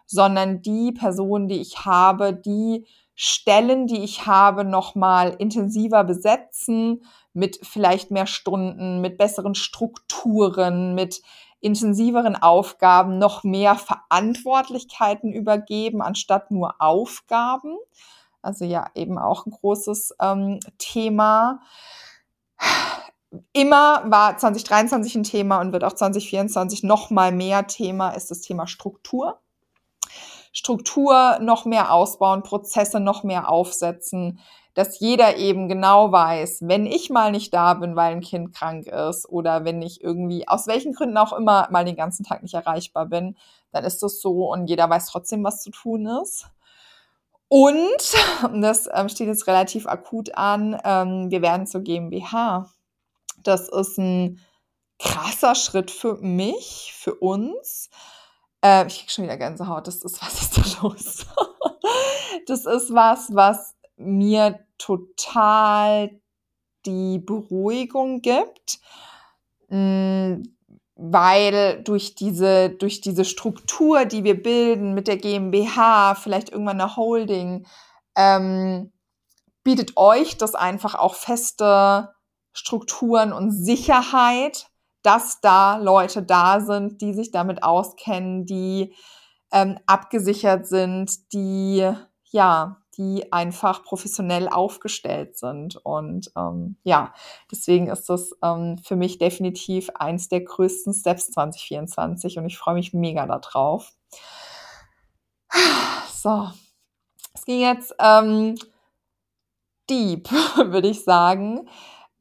sondern 0.04 0.60
die 0.60 0.92
Personen, 0.92 1.48
die 1.48 1.62
ich 1.62 1.86
habe, 1.86 2.34
die 2.34 2.86
Stellen, 3.14 3.86
die 3.86 4.04
ich 4.04 4.26
habe, 4.26 4.62
nochmal 4.64 5.34
intensiver 5.38 6.04
besetzen 6.04 7.02
mit 7.32 7.60
vielleicht 7.62 8.10
mehr 8.10 8.26
Stunden, 8.26 9.00
mit 9.00 9.16
besseren 9.16 9.54
Strukturen, 9.54 10.94
mit 10.94 11.22
intensiveren 11.60 12.36
Aufgaben 12.36 13.18
noch 13.18 13.44
mehr 13.44 13.76
Verantwortlichkeiten 13.76 15.32
übergeben, 15.32 16.02
anstatt 16.02 16.50
nur 16.50 16.74
Aufgaben. 16.80 17.76
Also 18.42 18.64
ja, 18.64 18.86
eben 18.94 19.18
auch 19.18 19.46
ein 19.46 19.50
großes 19.50 20.14
ähm, 20.20 20.60
Thema. 20.78 21.60
Immer 23.52 24.02
war 24.10 24.38
2023 24.38 25.14
ein 25.16 25.22
Thema 25.22 25.60
und 25.60 25.72
wird 25.72 25.84
auch 25.84 25.92
2024 25.92 26.82
noch 26.82 27.10
mal 27.10 27.32
mehr 27.32 27.66
Thema, 27.66 28.10
ist 28.10 28.30
das 28.30 28.40
Thema 28.40 28.66
Struktur. 28.66 29.38
Struktur 30.52 31.38
noch 31.40 31.64
mehr 31.64 31.92
ausbauen, 31.92 32.42
Prozesse 32.42 32.98
noch 32.98 33.22
mehr 33.22 33.48
aufsetzen, 33.48 34.40
dass 34.80 34.98
jeder 34.98 35.36
eben 35.36 35.68
genau 35.68 36.10
weiß, 36.10 36.60
wenn 36.62 36.86
ich 36.86 37.10
mal 37.10 37.32
nicht 37.32 37.52
da 37.52 37.74
bin, 37.74 37.96
weil 37.96 38.12
ein 38.12 38.22
Kind 38.22 38.54
krank 38.54 38.86
ist 38.86 39.28
oder 39.28 39.66
wenn 39.66 39.82
ich 39.82 40.02
irgendwie 40.02 40.48
aus 40.48 40.66
welchen 40.66 40.94
Gründen 40.94 41.18
auch 41.18 41.34
immer 41.34 41.68
mal 41.70 41.84
den 41.84 41.96
ganzen 41.96 42.24
Tag 42.24 42.42
nicht 42.42 42.54
erreichbar 42.54 43.04
bin, 43.04 43.36
dann 43.72 43.84
ist 43.84 44.02
das 44.02 44.22
so 44.22 44.50
und 44.50 44.68
jeder 44.68 44.88
weiß 44.88 45.08
trotzdem, 45.08 45.44
was 45.44 45.62
zu 45.62 45.70
tun 45.70 46.06
ist. 46.22 46.46
Und, 47.48 48.14
das 48.62 48.88
ähm, 48.90 49.10
steht 49.10 49.26
jetzt 49.26 49.46
relativ 49.46 49.86
akut 49.86 50.34
an, 50.34 50.80
ähm, 50.82 51.30
wir 51.30 51.42
werden 51.42 51.66
zur 51.66 51.82
GmbH. 51.82 52.70
Das 53.42 53.68
ist 53.68 53.98
ein 53.98 54.40
krasser 54.98 55.54
Schritt 55.54 55.90
für 55.90 56.14
mich, 56.22 56.94
für 56.96 57.16
uns. 57.16 57.90
Äh, 58.64 58.86
ich 58.86 59.00
krieg 59.00 59.10
schon 59.10 59.24
wieder 59.24 59.36
Gänsehaut. 59.36 59.86
Das 59.86 59.96
ist, 59.96 60.22
was 60.22 60.40
ist 60.40 60.56
da 60.56 60.82
los? 60.82 61.26
das 62.46 62.64
ist 62.64 62.94
was, 62.94 63.34
was 63.34 63.74
mir 64.00 64.60
total 64.78 66.20
die 66.86 67.18
Beruhigung 67.18 68.22
gibt, 68.22 68.80
mm, 69.68 70.42
weil 70.96 71.82
durch 71.82 72.14
diese, 72.14 72.70
durch 72.70 73.00
diese 73.00 73.24
Struktur, 73.24 74.04
die 74.04 74.24
wir 74.24 74.42
bilden 74.42 74.94
mit 74.94 75.08
der 75.08 75.16
GmbH, 75.16 76.14
vielleicht 76.14 76.50
irgendwann 76.50 76.80
eine 76.80 76.96
Holding, 76.96 77.66
ähm, 78.16 78.92
bietet 79.62 79.96
euch 79.96 80.36
das 80.36 80.54
einfach 80.54 80.94
auch 80.94 81.14
feste 81.14 82.14
Strukturen 82.52 83.32
und 83.32 83.52
Sicherheit, 83.52 84.66
dass 85.02 85.40
da 85.40 85.78
Leute 85.78 86.22
da 86.22 86.60
sind, 86.60 87.00
die 87.00 87.14
sich 87.14 87.30
damit 87.30 87.62
auskennen, 87.62 88.44
die 88.44 88.94
ähm, 89.52 89.78
abgesichert 89.86 90.66
sind, 90.66 91.32
die 91.32 91.90
ja 92.30 92.79
die 92.96 93.32
einfach 93.32 93.84
professionell 93.84 94.48
aufgestellt 94.48 95.38
sind. 95.38 95.76
Und 95.76 96.30
ähm, 96.36 96.76
ja, 96.82 97.14
deswegen 97.50 97.88
ist 97.88 98.08
das 98.08 98.36
ähm, 98.42 98.78
für 98.78 98.96
mich 98.96 99.18
definitiv 99.18 99.90
eins 99.94 100.28
der 100.28 100.42
größten 100.42 100.92
Steps 100.92 101.30
2024 101.32 102.38
und 102.38 102.46
ich 102.46 102.58
freue 102.58 102.74
mich 102.74 102.92
mega 102.92 103.26
darauf. 103.26 103.92
So, 106.12 106.48
es 107.34 107.44
ging 107.44 107.60
jetzt 107.60 107.94
ähm, 107.98 108.56
deep, 109.88 110.30
würde 110.56 110.88
ich 110.88 111.04
sagen. 111.04 111.68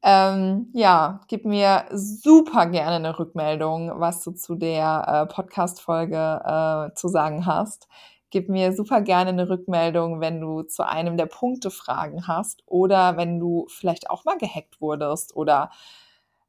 Ähm, 0.02 0.70
ja, 0.72 1.20
gib 1.28 1.44
mir 1.44 1.84
super 1.92 2.64
gerne 2.66 2.96
eine 2.96 3.18
Rückmeldung, 3.18 3.92
was 4.00 4.22
du 4.22 4.30
zu 4.30 4.54
der 4.54 5.04
äh, 5.06 5.34
Podcast-Folge 5.34 6.90
äh, 6.92 6.94
zu 6.94 7.08
sagen 7.08 7.44
hast 7.44 7.86
Gib 8.30 8.48
mir 8.48 8.72
super 8.72 9.00
gerne 9.00 9.30
eine 9.30 9.48
Rückmeldung, 9.48 10.20
wenn 10.20 10.40
du 10.40 10.62
zu 10.62 10.86
einem 10.86 11.16
der 11.16 11.26
Punkte 11.26 11.70
Fragen 11.70 12.26
hast 12.26 12.62
oder 12.66 13.16
wenn 13.16 13.38
du 13.38 13.66
vielleicht 13.68 14.10
auch 14.10 14.24
mal 14.24 14.38
gehackt 14.38 14.80
wurdest 14.80 15.36
oder 15.36 15.70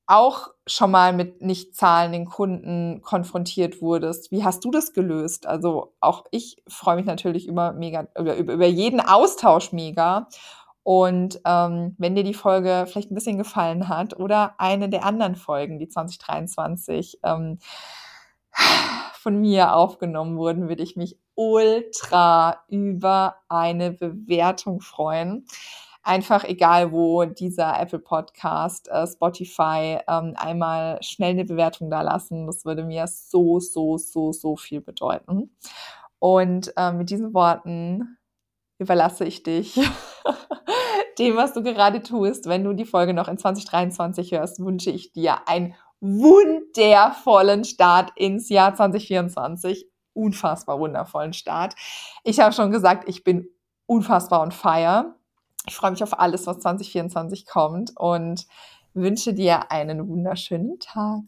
auch 0.08 0.50
schon 0.68 0.92
mal 0.92 1.14
mit 1.14 1.42
nicht 1.42 1.76
zahlenden 1.76 2.26
Kunden 2.26 3.02
konfrontiert 3.02 3.82
wurdest. 3.82 4.32
Wie 4.32 4.44
hast 4.44 4.66
du 4.66 4.72
das 4.72 4.94
gelöst? 4.94 5.48
Also 5.48 5.94
auch 6.02 6.26
ich 6.32 6.62
freue 6.68 6.98
mich 6.98 7.06
natürlich 7.06 7.48
über 7.48 7.72
mega 7.72 8.08
über, 8.18 8.36
über 8.36 8.66
jeden 8.66 9.00
Austausch 9.00 9.72
mega. 9.72 10.28
Und 10.84 11.40
ähm, 11.46 11.96
wenn 11.98 12.16
dir 12.16 12.24
die 12.24 12.34
Folge 12.34 12.86
vielleicht 12.88 13.12
ein 13.12 13.16
bisschen 13.16 13.38
gefallen 13.38 13.88
hat 13.88 14.18
oder 14.20 14.56
eine 14.58 14.90
der 14.90 15.06
anderen 15.06 15.36
Folgen, 15.36 15.80
die 15.80 15.88
2023 15.88 17.20
ähm, 17.24 17.60
von 19.14 19.40
mir 19.40 19.76
aufgenommen 19.76 20.38
wurden, 20.38 20.68
würde 20.68 20.84
ich 20.84 20.96
mich 20.96 21.18
ultra 21.42 22.64
über 22.70 23.38
eine 23.50 23.92
Bewertung 23.92 24.80
freuen 24.80 25.46
einfach 26.04 26.44
egal 26.44 26.92
wo 26.92 27.26
dieser 27.26 27.80
Apple 27.80 28.00
Podcast, 28.00 28.90
äh, 28.90 29.06
Spotify, 29.08 30.00
ähm, 30.08 30.34
einmal 30.36 31.02
schnell 31.02 31.32
eine 31.32 31.46
Bewertung 31.46 31.90
da 31.90 32.02
lassen. 32.02 32.48
Das 32.48 32.66
würde 32.66 32.84
mir 32.84 33.08
so, 33.08 33.60
so, 33.60 33.98
so, 33.98 34.32
so 34.32 34.56
viel 34.56 34.82
bedeuten. 34.82 35.56
Und 36.20 36.74
äh, 36.78 36.92
mit 36.92 37.10
diesen 37.10 37.34
Worten 37.34 38.18
überlasse 38.80 39.26
ich 39.26 39.44
dich 39.44 39.76
dem, 41.20 41.36
was 41.36 41.54
du 41.54 41.62
gerade 41.62 42.02
tust. 42.02 42.48
Wenn 42.48 42.64
du 42.64 42.74
die 42.74 42.86
Folge 42.86 43.14
noch 43.14 43.28
in 43.28 43.38
2023 43.38 44.32
hörst, 44.32 44.60
wünsche 44.60 44.92
ich 44.92 45.14
dir 45.14 45.48
einen 45.48 45.76
wundervollen 46.00 47.64
Start 47.64 48.12
ins 48.16 48.50
Jahr 48.50 48.74
2024. 48.74 49.91
Unfassbar 50.14 50.80
wundervollen 50.80 51.34
Start. 51.34 51.76
Ich 52.24 52.40
habe 52.40 52.54
schon 52.54 52.72
gesagt, 52.72 53.08
ich 53.08 53.24
bin 53.24 53.48
unfassbar 53.86 54.42
on 54.42 54.52
fire. 54.52 55.16
Ich 55.68 55.76
freue 55.76 55.92
mich 55.92 56.04
auf 56.04 56.20
alles, 56.20 56.48
was 56.48 56.60
2024 56.60 57.46
kommt 57.46 57.92
und 57.96 58.48
wünsche 58.94 59.34
dir 59.34 59.72
einen 59.72 60.08
wunderschönen 60.08 60.80
Tag. 60.80 61.22